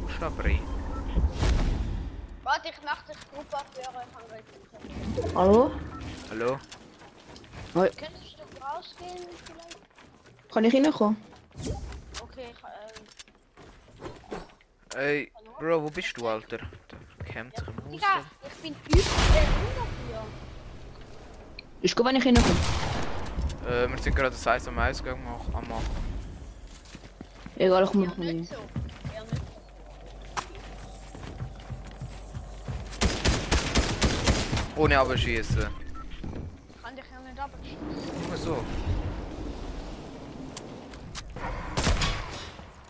[0.00, 0.60] Buchstabe
[2.42, 4.06] Warte, ich mach dich Gruppe abhören,
[5.14, 5.34] ich kann.
[5.34, 5.70] Hallo?
[6.30, 6.58] Hallo?
[7.72, 9.78] Könntest du rausgehen vielleicht?
[10.52, 11.16] Kann ich reinkommen?
[12.20, 12.62] Okay, ich,
[14.96, 16.58] ähm, Ey, Bro, wo bist du, Alter?
[17.24, 17.90] Kämmt sich im Haus.
[17.92, 19.00] Digga, ich bin über
[19.32, 20.26] der dafür.
[21.82, 22.46] Ist gut, wenn ich reinkomme.
[23.68, 25.84] Äh, wir sind gerade das Eis am Ausgang mach- am machen.
[27.56, 28.56] Egal, ich noch Nicht so.
[34.76, 35.66] Ohne abschießen.
[36.82, 38.28] Kann dich ja nicht abschießen.
[38.28, 38.64] Nur so.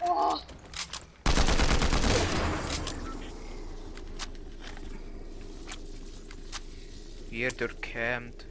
[0.01, 0.39] Oh!
[7.31, 8.47] Hier durchkämmt.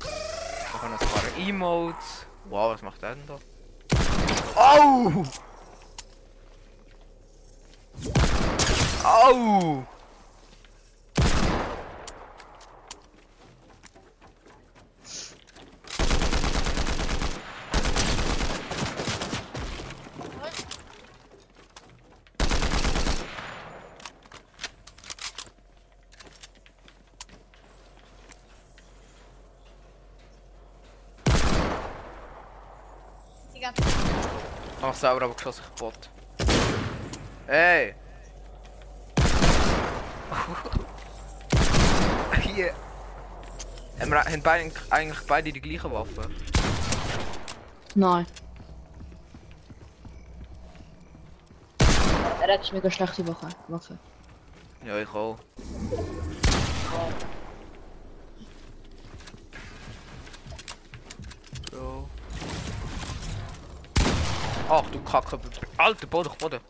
[0.00, 2.26] Da kommen ein paar Emotes.
[2.50, 3.38] Wow, was macht der denn da?
[4.56, 5.24] Au!
[9.04, 9.86] Au!
[35.04, 36.08] Sauber, aber geschossen kaputt.
[37.46, 37.94] Hey!
[42.40, 42.72] Hier!
[44.00, 46.30] Haben wir haben beide, eigentlich beide die gleiche Waffe?
[47.94, 48.26] Nein.
[52.40, 53.48] Er hat mega schlechte Woche.
[53.68, 53.98] Waffe.
[54.86, 55.36] Ja, ich auch.
[64.68, 65.38] Ach du Kacke.
[65.76, 66.60] Alter, Boden, Boden.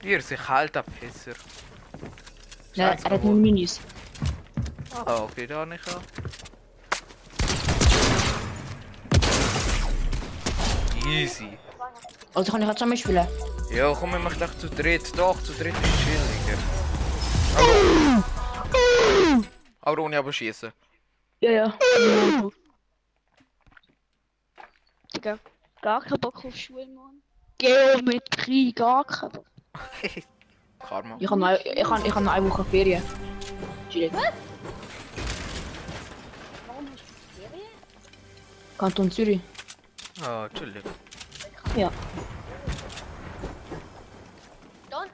[0.00, 1.36] Hier, sich halt ab, Pisser.
[2.74, 3.80] Ja, er hat nur Minis.
[5.04, 6.02] Ah, okay, da nicht an.
[11.06, 11.58] Easy.
[12.34, 13.26] Also kann ich auch zusammen spielen.
[13.70, 15.16] Ja, komm, wir machen doch zu dritt.
[15.16, 16.58] Doch, zu dritt ist chilliger.
[17.56, 19.44] Aber,
[19.82, 20.72] aber ohne aber schießen.
[21.40, 21.78] Ja, ja.
[25.14, 25.38] Digga,
[25.82, 27.22] gar keinen Bock auf Schule, Mann.
[27.58, 29.46] Geometrie, gar keinen Bock.
[30.78, 31.16] Karma.
[31.20, 33.02] Ich habe noch, ich habe, ich habe noch eine Woche Ferien.
[33.90, 34.12] Chillig.
[34.12, 34.24] warum
[36.92, 37.02] hast
[37.36, 37.68] du Ferien?
[38.78, 39.40] Kanton Zürich.
[40.22, 40.82] Ah, chillig.
[41.76, 41.90] Ja.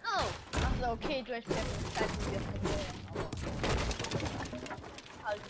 [0.03, 1.47] Also, okay, du hast.
[5.25, 5.41] Halt,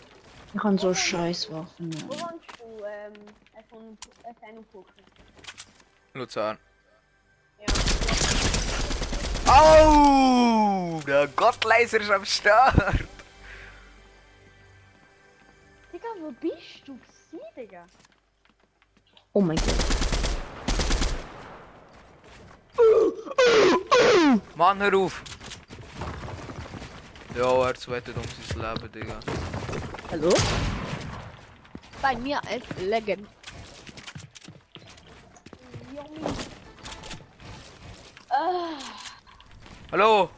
[0.53, 1.93] Ich habe so scheiß Waffen.
[2.07, 2.85] wo wohnst du?
[2.85, 3.13] Ähm,
[3.69, 4.93] von FN und Poker.
[6.13, 6.57] Luzern.
[7.59, 7.65] Ja.
[9.51, 11.01] Au!
[11.05, 12.75] Der Gottleiser ist am Start.
[15.91, 16.97] Digga, wo bist du?
[17.55, 17.85] Digga.
[19.33, 20.24] Oh mein Gott.
[24.55, 25.21] Mann, hör auf.
[27.35, 29.19] Ja, er zweitet um sein Leben, Digga.
[30.09, 30.33] Hallo?
[32.01, 33.27] Bei mir als Legend.
[38.29, 38.79] Ah,
[39.91, 40.29] Hallo!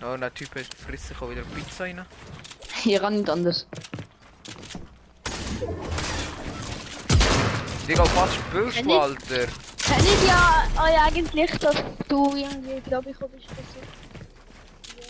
[0.00, 2.04] Ja, der Typ hat frisst sich auch wieder Pizza rein.
[2.82, 3.66] Hier kann nicht anders.
[7.88, 9.46] Digga, was spielst du, Alter?
[9.86, 11.76] Kennt ihr ja euch eigentlich, dass
[12.08, 13.80] du irgendwie, glaube ich, oder ist das so?
[14.98, 15.06] Ja,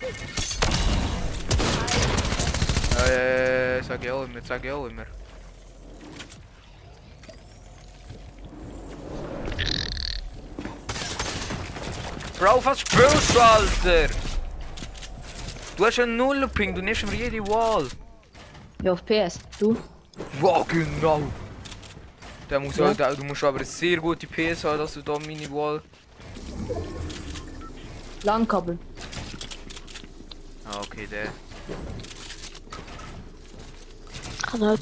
[0.00, 0.14] gut.
[3.10, 5.04] Äh, sag ich auch immer, sag ich auch immer.
[12.38, 14.08] Bro, was spielst du, Alter?
[15.76, 17.88] Du hast einen Nullping, du nimmst mir jede Wall.
[18.82, 19.38] Ja, auf PS.
[19.58, 19.76] Du?
[20.40, 21.22] Wow, genau.
[22.48, 22.86] Der muss Ja.
[22.96, 25.82] halt, du musst aber eine sehr gute PS haben, dass du da Mini-Wall.
[28.22, 28.78] LAN-Kabel.
[30.64, 31.28] Ah, okay, der.
[34.42, 34.80] Kann halt.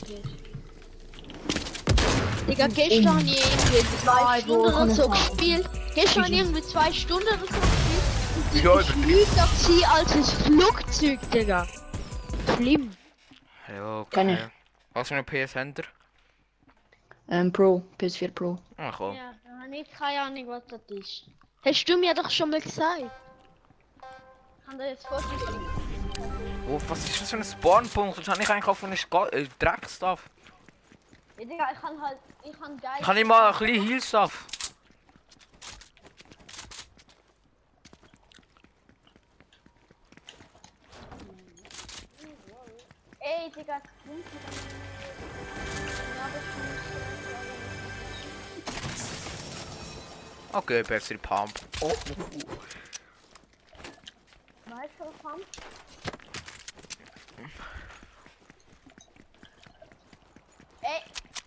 [2.49, 5.71] Digga, gestern habe ich irgendwie zwei Stunden so ich gespielt.
[5.95, 7.75] Gestern ich irgendwie zwei Stunden oder so gespielt.
[8.37, 11.67] Und die Ja, ist flüger sie als ein Flugzeug, Digga.
[12.57, 12.91] Schlimm.
[13.69, 14.11] Ja, okay.
[14.15, 14.51] Keine.
[14.95, 15.85] Was für eine PS habt ihr?
[17.29, 17.83] Ähm, Pro.
[17.99, 18.59] PS4 Pro.
[18.77, 19.17] Ach komm.
[19.17, 21.25] Ja, da habe ich keine Ahnung, was das ist.
[21.65, 23.01] Hast du mir doch schon mal gesagt.
[23.01, 25.61] Ich kann dir jetzt vorstellen.
[26.69, 28.19] Oh, was ist das für ein Spawnpunkt?
[28.19, 30.31] Das habe ich eigentlich auch von einem äh, Dreckstuff.
[31.39, 32.19] Ja, Digga, ich kann halt.
[32.45, 32.93] Ich kann geil.
[33.01, 34.47] Ich habe nicht mal ein bisschen Heal-Stuff.
[43.19, 44.84] Ey, Digga, es
[50.55, 51.51] Okay, bessere Pump.
[51.81, 51.99] Oh, Weißt
[54.99, 55.41] du, komm?
[60.81, 61.03] Ey,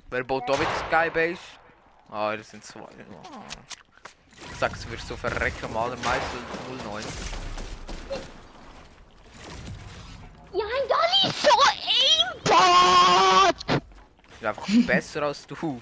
[0.10, 1.39] wer baut da wieder Skybase?
[2.10, 2.82] Ah, das sind zwei.
[2.82, 2.88] Oh.
[4.51, 6.38] Ich sag's, du wirst so verrecken, mal der Meister
[6.84, 7.03] 09.
[10.51, 10.66] Ja,
[11.30, 13.82] ist so ein Bot!
[14.34, 15.82] Ist einfach besser als du.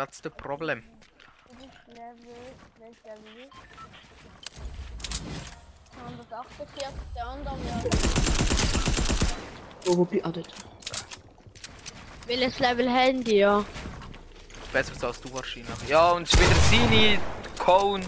[0.00, 0.82] That's the problem.
[1.88, 2.32] Level,
[2.78, 3.50] welcher Level?
[5.94, 7.90] 148, der andere wäre.
[9.88, 10.48] Oh, wo bin ah, dort.
[12.26, 13.62] Welches Level Handy, ja?
[14.72, 15.86] Besser als du wahrscheinlich.
[15.86, 17.20] Ja, und es ist wieder seine
[17.58, 18.04] Cone.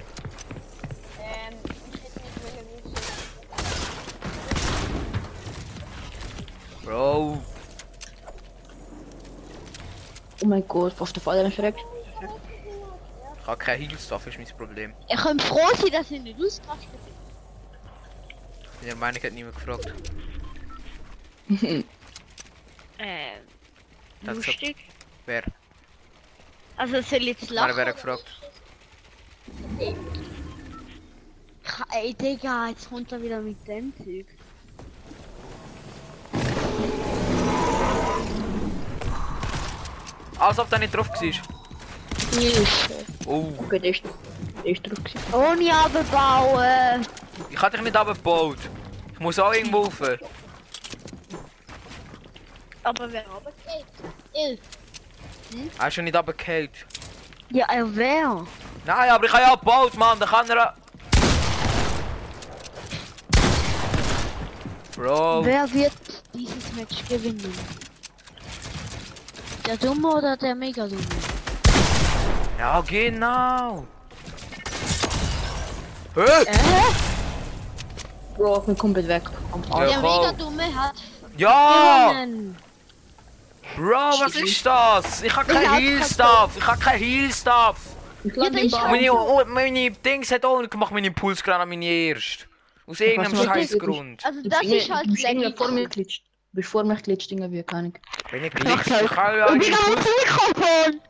[1.20, 1.58] Ähm,
[1.92, 2.40] ich hätte nicht
[2.86, 2.94] wissen.
[6.86, 7.51] Bro.
[10.42, 11.80] Oh mein Gott, fast der Fall verreckt.
[13.40, 14.92] Ich habe kein Heal-Stuff, ist mein Problem.
[15.08, 17.14] Ich kann froh sein, dass ich nicht ausgerastet bin.
[18.82, 19.92] In der Meinung hat niemand gefragt.
[23.04, 23.40] Ähm,
[24.22, 24.76] Das ist lustig.
[25.26, 25.42] Wer?
[26.76, 27.76] Also soll ich jetzt Wer lachen?
[27.76, 28.24] wäre gefragt?
[31.64, 34.26] Ka- Ey, Digga, jetzt kommt er wieder mit dem Zeug.
[40.42, 41.20] Als ob der nicht drauf war.
[41.20, 42.94] Hilfe.
[43.26, 44.02] Oh, Okay, der ist,
[44.64, 45.32] der ist drauf gewesen.
[45.32, 47.06] Ohne abbauen.
[47.48, 48.58] ich habe dich nicht abgebaut.
[49.12, 50.00] Ich muss auch irgendwo rauf.
[52.82, 53.86] Aber wer runtergeht?
[54.32, 54.60] Ich.
[55.78, 56.70] Hast du nicht abgekehrt?
[57.50, 58.44] Ja, er wer?
[58.84, 60.18] Nein, aber ich habe ja abgebaut, Mann.
[60.18, 60.74] Da kann er...
[64.96, 65.44] Bro.
[65.44, 65.92] Wer wird
[66.34, 67.81] dieses Match gewinnen?
[69.72, 71.00] Der Dumme oder der Mega-Dumme?
[72.58, 73.86] Ja, genau.
[76.14, 76.20] Hä?
[76.20, 76.56] Äh?
[78.36, 79.22] Bro, ich bin komplett weg.
[79.24, 79.90] Ja, Arsch.
[79.92, 80.20] Der komm.
[80.20, 80.92] Mega-Dumme hat
[81.38, 82.10] Ja!
[82.12, 82.56] gewonnen.
[83.74, 85.22] Bro, was ist das?
[85.22, 86.50] Ich habe Ich kein hab Heal-Stuff.
[86.58, 87.02] Ich habe kein.
[87.02, 87.74] Ich Ja,
[88.24, 88.90] lade der den ist Ball.
[88.90, 92.44] Meine, oh, meine Dings hat auch nicht gemacht, meine Impulsgranate, meine erste.
[92.86, 93.80] Aus irgendeinem was scheiß das ist?
[93.80, 94.26] Grund.
[94.26, 96.24] Also das ist halt vor mir geklitscht.
[96.52, 97.92] Du bist vor mir geklitscht, irgendwie, keine.
[98.30, 101.00] Wenn ich glitsch, ich kann ja einen ich ein Mikrofon.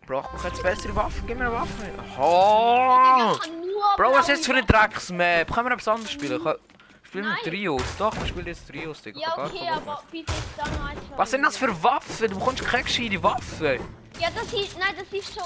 [0.00, 1.24] Ich brauche jetzt bessere Waffen.
[1.24, 1.92] Gib mir eine Waffe.
[2.18, 3.38] Oh!
[3.38, 3.62] Kann.
[3.96, 5.54] Bro, was ist jetzt für eine Drecksmap?
[5.54, 6.40] Können wir etwas anderes spielen?
[6.42, 7.44] Ich spiele mit Nein.
[7.44, 7.82] Trios.
[7.96, 9.20] Doch, ich spiele jetzt Trios, Digga.
[9.20, 11.00] Ja, okay, aber bitte jetzt da noch eins.
[11.16, 12.28] Was sind das für Waffen?
[12.28, 13.78] Du bekommst keine gescheite Waffe.
[14.18, 14.76] Ja, das ist.
[14.76, 15.42] Nein, das ist so.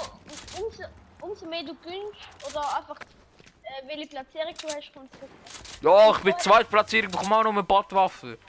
[0.59, 0.83] Umso,
[1.21, 2.97] umso mehr du gönnst oder einfach.
[2.99, 5.81] Äh, welche Platzierung du hast, kommt es.
[5.81, 8.39] Ja, ich bin Zweitplatzierung, bekomme auch noch eine Badwaffe.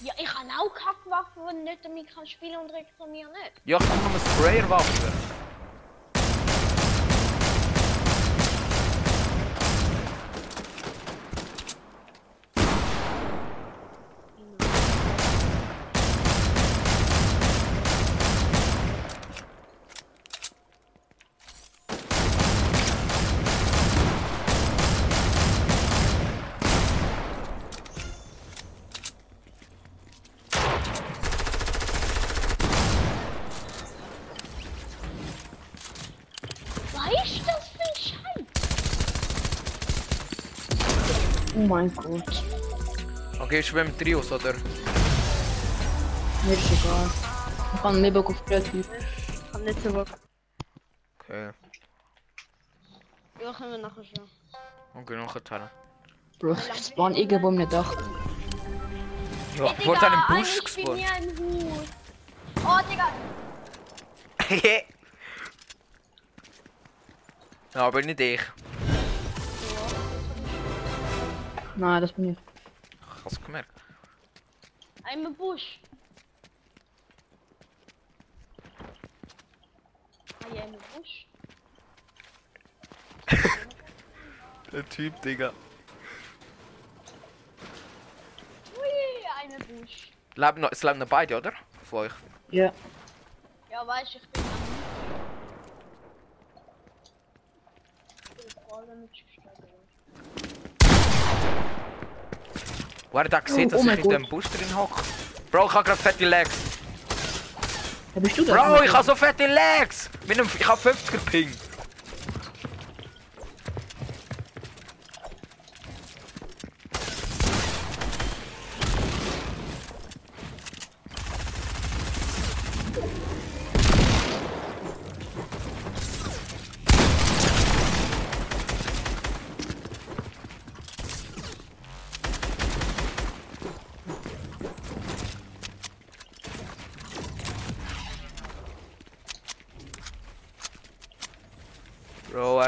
[0.00, 3.52] Ja, ich habe auch Kackwaffen, die nicht damit kann spielen und reklamieren nicht.
[3.64, 5.12] Ja, ich bekomme noch eine Sprayerwaffe.
[36.94, 38.44] Was ist das für ein Scheiß?
[41.56, 42.42] Oh mein Gott.
[43.40, 44.54] Okay, ich mit Trios, oder?
[46.44, 47.10] Mir ist egal.
[47.74, 48.88] Ich kann nicht Bock auf Kreativ.
[48.98, 50.08] Ich hab nicht so Bock.
[51.20, 51.50] Okay.
[53.42, 54.24] Ja, können wir nachher schon.
[54.94, 55.70] Okay, noch ein Teil.
[56.38, 57.94] Bro, ich spawn irgendwo im Dach.
[59.56, 61.00] Ja, Hey, wurde an einem Busch ich bin gespawnt.
[61.00, 61.88] hier im Hut.
[62.64, 63.08] Oh, Digga.
[67.74, 68.40] ja, aber nicht ich.
[71.78, 72.38] Nein, das bin ich.
[73.18, 73.70] Ich hab's gemerkt.
[75.04, 75.78] I'm im Busch.
[80.42, 81.26] Ah, ja, im Busch.
[84.72, 85.52] Der Typ, Digga.
[88.76, 88.82] Ui,
[89.40, 90.10] I'm im Busch.
[90.34, 91.52] Leben noch, es leben noch beide, oder?
[91.84, 92.12] Von euch.
[92.50, 92.72] Ja.
[93.70, 94.50] Ja, weißt du, ich bin am
[98.24, 99.10] Ich bin voll damit
[103.10, 105.02] Wo hat er gesehen, Oh, dass oh ich mein in dem Bus drin hocke?
[105.50, 106.50] Bro, ich hab grad fette Legs.
[108.14, 108.54] Ja, bist du das?
[108.56, 110.10] Bro, ich hab so fette Legs!
[110.26, 111.50] Mit einem, ich hab 50er Ping.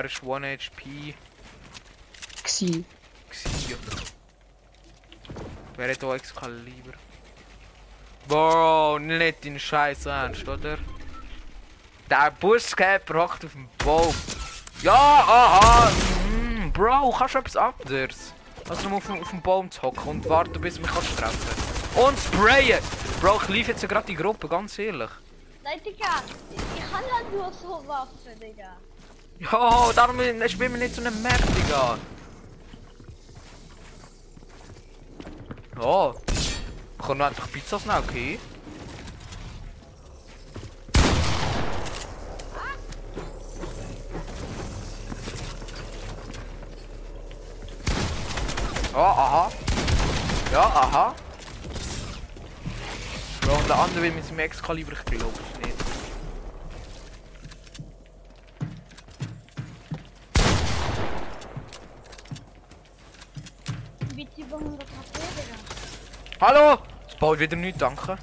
[0.04, 1.14] Ist 1 HP.
[2.42, 2.84] Gsi.
[3.30, 3.76] Xio.
[5.76, 6.94] Wer hat auch Excalibur?
[8.28, 10.78] Bro, nicht in Scheiß ernst, oder?
[12.08, 14.14] Der Buscap hockt auf dem Baum.
[14.82, 15.90] Ja, aha!
[16.30, 18.32] Mm, Bro, kannst du etwas anderes?
[18.68, 22.00] Als nur auf, dem- auf dem Baum zu hocken und warten, bis mich kannst treffen.
[22.00, 22.80] Und sprayen!
[23.20, 25.10] Bro, ich lief jetzt gerade die Gruppe, ganz ehrlich.
[25.62, 26.22] Nein, Digga.
[26.76, 28.76] Ich kann halt nur so Waffen, Digga.
[29.40, 30.18] Ja, darum
[30.48, 31.96] spielen wir nicht so eine Map, Digga.
[37.00, 38.38] Ich kann noch einfach Pizzas nehmen, okay?
[48.92, 49.50] Ja, aha.
[50.52, 51.14] Ja, aha.
[53.40, 55.79] Bro, und der andere will mit seinem Excalibur, ich glaube es nicht.
[64.60, 65.56] Wie die über 100 HP, Digga.
[66.40, 66.78] Hallo!
[67.08, 68.18] Es baut wieder nichts, danke.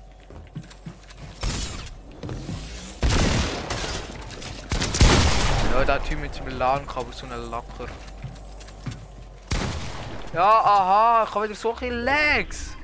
[5.73, 7.87] Ja, der Typ mit seinem LAN-Kabel, so ein Lacker.
[10.33, 12.76] Ja, aha, ich habe wieder so viele Lags.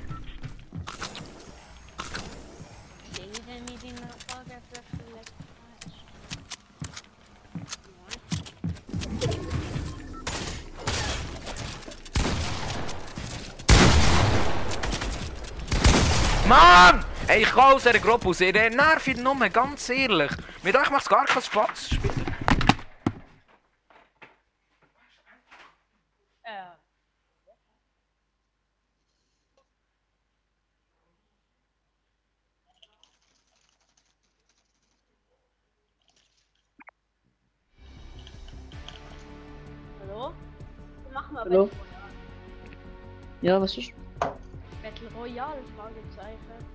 [16.54, 17.04] Mann!
[17.28, 18.40] Ey, ich kann aus dieser Gruppe raus.
[18.42, 20.32] Ihr nervt nur, ganz ehrlich.
[20.62, 21.90] Mit euch macht es gar keinen Spaß.
[40.02, 40.34] Hallo?
[41.12, 41.70] Mach mal Hallo?
[43.42, 44.03] Ja, was ist?
[45.24, 46.66] Royale, Fragezeichen.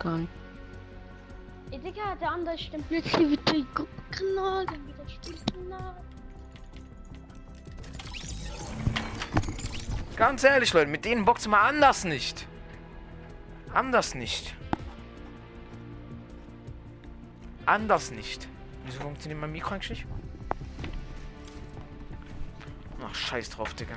[0.00, 0.32] Gar nicht.
[1.70, 5.94] Ey, Digga, der andere stimmt plötzlich wieder die Gruppenkanal, dann wieder Stimmkanal.
[10.16, 12.48] Ganz ehrlich, Leute, mit denen boxen wir anders nicht.
[13.72, 14.56] Anders nicht.
[17.64, 18.48] Anders nicht.
[18.86, 20.06] Wieso funktioniert mein Mikro eigentlich nicht?
[23.04, 23.94] Ach, scheiß drauf, Digga.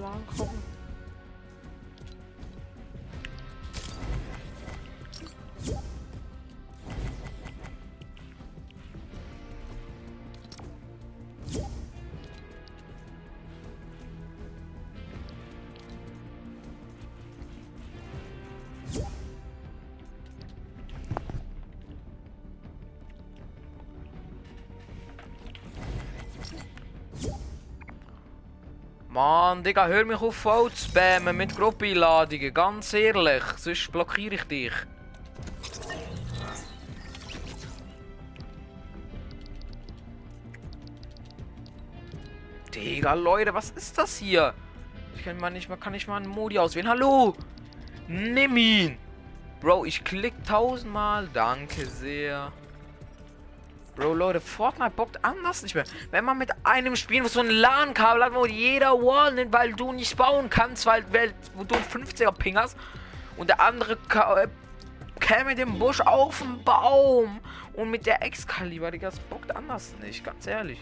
[0.00, 0.63] Mach einmal
[29.64, 34.72] Digga, hör mich auf voll zu spammen mit Gruppeneinladungen, ganz ehrlich, sonst blockiere ich dich.
[42.74, 44.52] Digga, Leute, was ist das hier?
[45.16, 46.88] Ich kann mal nicht, man kann nicht mal einen Modi auswählen.
[46.88, 47.34] Hallo!
[48.06, 48.98] Nimm ihn!
[49.62, 51.26] Bro, ich klick tausendmal.
[51.32, 52.52] Danke sehr.
[53.96, 55.84] Bro, Leute, Fortnite bockt anders nicht mehr.
[56.10, 59.92] Wenn man mit einem Spiel so ein LAN-Kabel hat, wo jeder Wall nimmt, weil du
[59.92, 61.32] nicht bauen kannst, weil, weil
[61.68, 62.76] du einen 50er Ping hast
[63.36, 64.48] und der andere ka- äh,
[65.20, 67.38] käme mit dem Busch auf den Baum
[67.74, 70.80] und mit der Excalibur, Digga, das bockt anders nicht, ganz ehrlich.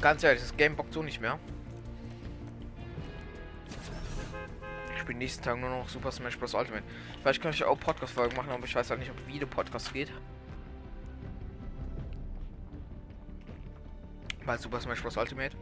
[0.00, 1.38] Ganz ehrlich, das Game bockt so nicht mehr.
[4.96, 6.54] Ich bin nächsten Tag nur noch Super Smash Bros.
[6.54, 6.84] Ultimate.
[7.20, 10.12] Vielleicht kann ich auch Podcast-Folgen machen, aber ich weiß halt nicht, ob Video-Podcast geht.
[14.46, 15.16] Bei Super Smash Bros.
[15.16, 15.56] Ultimate.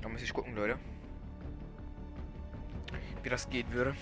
[0.00, 0.78] Da muss ich gucken, Leute.
[3.22, 3.94] Wie das geht würde.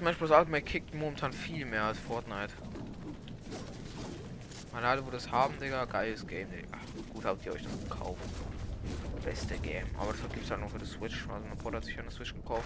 [0.00, 0.30] Super Smash Bros.
[0.30, 2.54] Ultimate kickt momentan viel mehr als Fortnite.
[4.72, 6.78] An alle, wo das haben, Digga, geiles Game, Digga.
[7.12, 8.18] Gut habt ihr euch das gekauft.
[9.22, 9.84] Beste Game.
[9.98, 11.28] Aber das gibt es halt nur für die Switch.
[11.28, 12.64] Also mein Bruder hat sich eine Switch gekauft.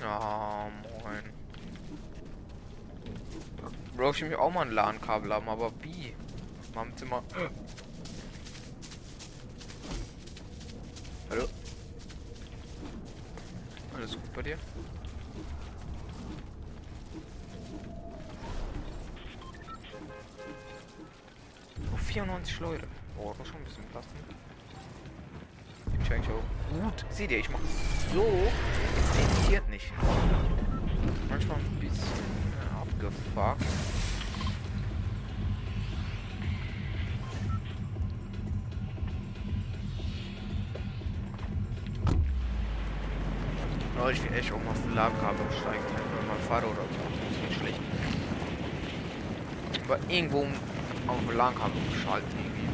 [0.00, 0.70] Ja,
[1.02, 1.24] moin.
[3.96, 6.14] Bro, ich will mir auch mal ein LAN-Kabel haben, aber wie?
[6.72, 7.24] Mam Zimmer.
[14.50, 14.58] Dir?
[21.92, 22.86] Oh, 94 Leute.
[23.16, 24.06] Das ist schon ein bisschen Platz.
[24.06, 24.20] Ne?
[26.02, 27.06] Ich eigentlich gut.
[27.10, 27.60] Seht ihr, ich mach
[28.12, 28.26] so.
[28.98, 29.92] Es nicht.
[31.28, 32.08] Manchmal ein bisschen
[32.80, 33.89] abgefuckt.
[44.10, 46.98] Oh, ich will echt auch mal auf den Lagerkabel steigen, wenn mein Vater oder so.
[46.98, 47.80] Das ist nicht schlecht.
[49.84, 50.48] Aber irgendwo
[51.06, 52.66] auf dem Lagerkabel schalten irgendwie.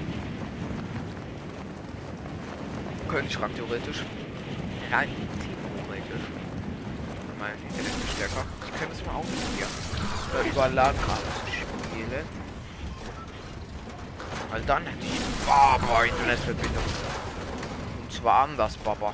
[3.08, 4.02] Könnte ich rein theoretisch.
[4.90, 6.26] Rein theoretisch.
[7.38, 8.44] Mein Internet ist stärker.
[8.64, 9.72] Ich könnte es mal ausprobieren.
[10.42, 12.24] Äh, über Lagerkabel zu spielen.
[14.50, 16.84] Weil dann hätte ich Baba Internetverbindung.
[18.00, 19.12] Und zwar anders, Baba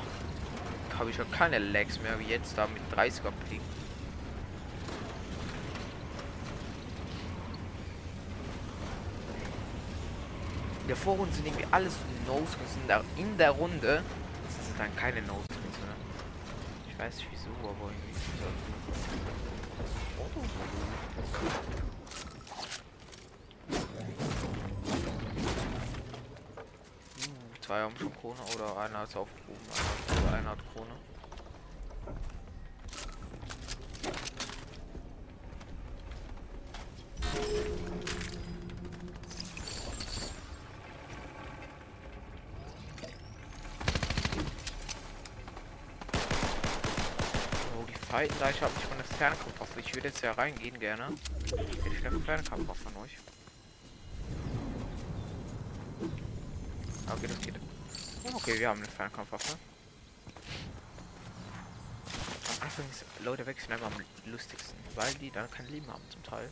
[1.03, 3.59] habe ich ja keine Lags mehr wie jetzt da mit 30er Ping.
[10.79, 11.95] In der Vorrunde sind irgendwie alles
[12.25, 12.55] Nose
[12.87, 14.01] da in der Runde.
[14.45, 15.93] Das sind dann keine Nose ne?
[16.89, 18.13] Ich weiß nicht wieso, aber irgendwie
[27.59, 29.67] Zwei haben schon Krone oder einer ist aufgehoben,
[30.53, 30.87] einer, oder einer hat Krone.
[47.75, 49.79] Oh, die fighten da, ich habe nicht von der Fernkampfwaffe.
[49.79, 51.09] Ich würde jetzt ja reingehen gerne.
[51.55, 53.17] Hätte ich eine Fernkampfwaffe von euch.
[57.09, 57.55] Okay, das geht.
[58.33, 59.57] Okay, wir haben eine Fernkampfwaffe.
[62.79, 63.93] Ist Leute wechseln immer am
[64.25, 66.49] lustigsten, weil die dann kein Leben haben zum Teil.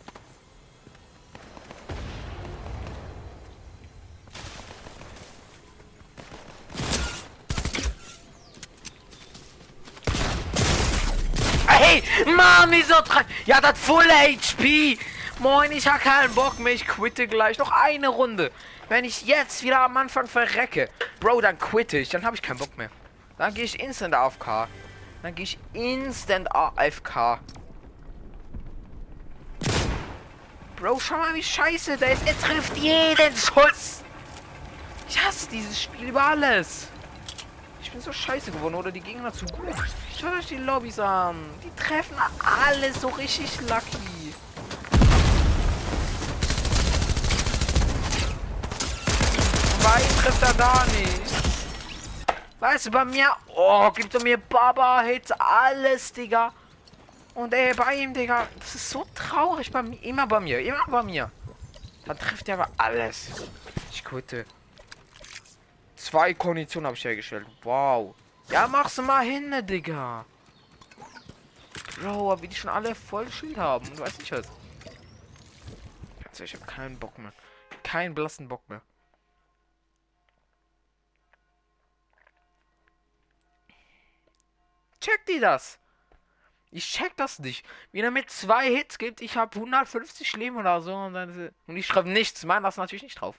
[11.68, 14.98] Hey, Mann, wieso tra- Ja, das Full HP.
[15.40, 16.74] Moin, ich hab keinen Bock mehr.
[16.74, 17.58] Ich quitte gleich.
[17.58, 18.52] Noch eine Runde.
[18.90, 22.10] Wenn ich jetzt wieder am Anfang verrecke, Bro, dann quitte ich.
[22.10, 22.90] Dann habe ich keinen Bock mehr.
[23.38, 24.68] Dann gehe ich instant AFK.
[25.22, 27.40] Dann gehe ich instant AFK.
[30.76, 32.26] Bro, schau mal, wie scheiße der ist.
[32.26, 34.04] Er trifft jeden Schuss.
[35.08, 36.88] Ich hasse dieses Spiel über alles.
[37.84, 39.76] Ich bin so scheiße geworden oder die Gegner zu gut.
[40.20, 41.36] Schaut euch die Lobbys an.
[41.64, 44.12] Die treffen alle so richtig lucky.
[49.92, 51.51] zwei trifft er da nicht.
[52.62, 56.54] Weißt du, bei mir, oh, gibt er mir Baba-Hits, alles, Digga.
[57.34, 60.86] Und ey, bei ihm, Digga, das ist so traurig bei mir, immer bei mir, immer
[60.86, 61.32] bei mir.
[62.06, 63.30] Dann trifft er aber alles.
[63.90, 64.46] Ich gute.
[65.96, 67.48] Zwei Konditionen habe ich hergestellt.
[67.64, 68.14] Wow.
[68.50, 70.24] Ja, mach's mal hin, ne, Digga.
[72.00, 73.88] Bro, wie die schon alle voll Schild haben.
[73.88, 74.48] Und weiß ich was.
[76.30, 77.34] Also ich habe keinen Bock mehr.
[77.82, 78.82] Keinen blassen Bock mehr.
[85.02, 85.80] Checkt die das?
[86.70, 87.66] Ich check das nicht.
[87.92, 91.76] Wie er mit zwei Hits gibt, ich habe 150 Leben oder so und, dann, und
[91.76, 92.46] ich schreibe nichts.
[92.46, 93.36] Mein das natürlich nicht drauf.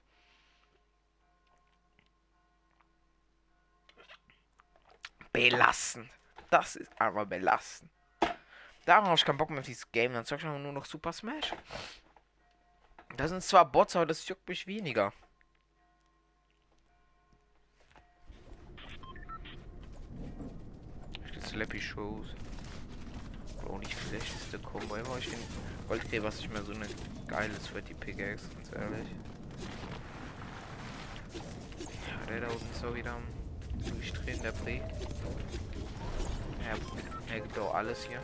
[5.33, 6.11] Belastend.
[6.51, 7.91] Das ist aber belastend.
[8.85, 10.13] Darum habe ich keinen Bock mehr auf dieses Game.
[10.13, 11.55] Dann zeig ich nur noch Super Smash.
[13.17, 15.13] Das sind zwar Bots, aber das juckt mich weniger.
[21.53, 22.29] Slappy Shows.
[23.69, 24.95] Auch nicht schlechteste Combo.
[24.95, 25.39] Immer ich den
[25.87, 26.87] Goldgräber ist nicht mehr so eine
[27.27, 29.09] geile Sweaty Pickaxe, ganz ehrlich.
[32.09, 33.23] Ja, der da unten ist auch wieder am
[33.87, 34.77] Durchdrehen, der Bre.
[36.61, 38.23] Ja, er gibt auch alles hier.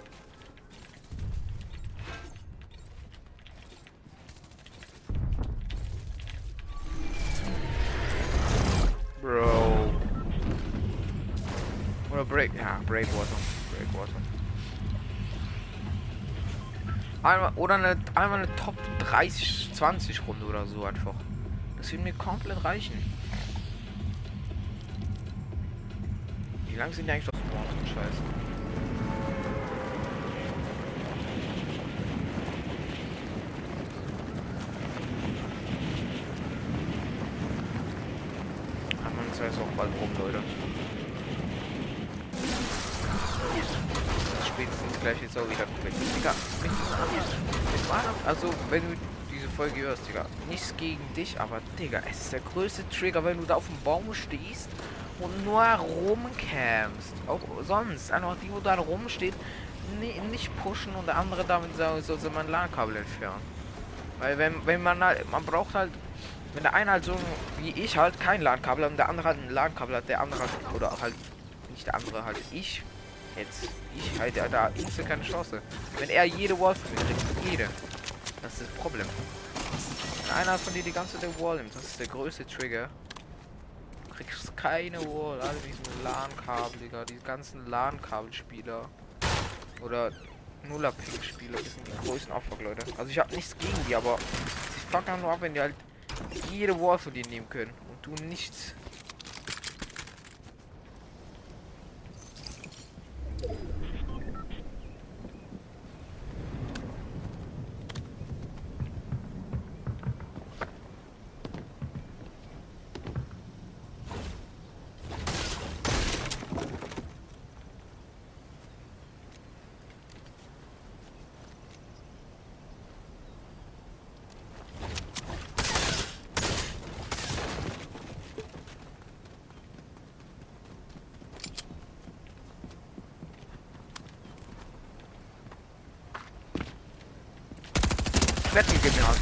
[9.20, 9.67] Bro.
[12.18, 12.52] Oder Break.
[12.56, 13.36] Ja, Breakwater.
[13.70, 14.12] Breakwater.
[17.22, 21.14] Einmal, oder eine, einmal eine Top 30, 20 Runde oder so einfach.
[21.76, 22.94] Das wird mir komplett reichen.
[26.66, 27.40] Wie lang sind die eigentlich Spawn?
[27.86, 28.22] Scheiße.
[39.04, 40.42] Hat man das jetzt auch bald rum, Leute.
[45.40, 45.94] Auch wieder komplett.
[46.16, 46.34] Digga,
[48.26, 48.96] also wenn du
[49.32, 53.38] diese Folge hörst, Digga, nichts gegen dich, aber Digga, es ist der größte Trigger, wenn
[53.38, 54.68] du da auf dem Baum stehst
[55.20, 57.14] und nur rumkämst.
[57.26, 59.34] Auch sonst, einfach die, wo da rumsteht,
[60.30, 63.40] nicht pushen und der andere damit soll, soll, soll man LAN-Kabel entfernen.
[64.18, 65.92] Weil wenn, wenn man halt, man braucht halt,
[66.54, 67.16] wenn der eine halt so
[67.60, 70.50] wie ich halt kein LAN-Kabel und der andere halt ein LAN-Kabel hat, der andere halt,
[70.74, 71.14] oder halt,
[71.70, 72.82] nicht der andere halt, ich
[73.38, 73.68] Jetzt.
[73.96, 75.62] Ich halt da instant keine Chance.
[75.98, 77.50] Wenn er jede Wall von mir kriegt.
[77.50, 77.68] Jede.
[78.42, 79.06] Das ist das Problem.
[80.26, 82.88] Wenn einer von dir die ganze der Wall nimmt, das ist der größte Trigger.
[84.08, 85.40] Du kriegst keine Wall.
[85.40, 88.88] Alle diesen LAN-Kabel, Die ganzen LAN-Kabelspieler.
[89.82, 90.10] Oder
[90.68, 91.58] Nuller-Ping-Spieler.
[91.58, 92.84] Das sind die größten Opfer, Leute.
[92.96, 95.74] Also ich habe nichts gegen die, aber sie fucken nur ab, wenn die halt
[96.50, 97.72] jede Wall von dir nehmen können.
[97.88, 98.74] Und du nichts.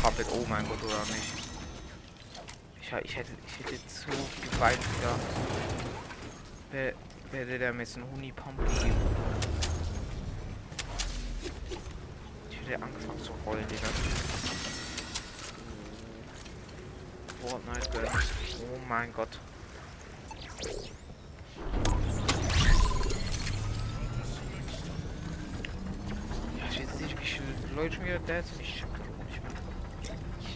[0.06, 0.28] Mir komplett.
[0.32, 1.32] Oh mein Gott, oder nicht?
[2.80, 4.06] Ich, ich hätte ich hätte zu
[4.50, 5.18] geweint wieder.
[6.70, 6.94] Wer
[7.32, 8.94] werde der mit einem Huni-Pump geben?
[12.50, 13.88] Ich hätte angefangen zu rollen, Digga.
[17.42, 18.08] Fortnite Girl.
[18.08, 19.40] Oh mein Gott.
[26.58, 28.60] Ja, ich weiß nicht, wie viele Leute schon wieder sind.
[28.60, 28.85] Ich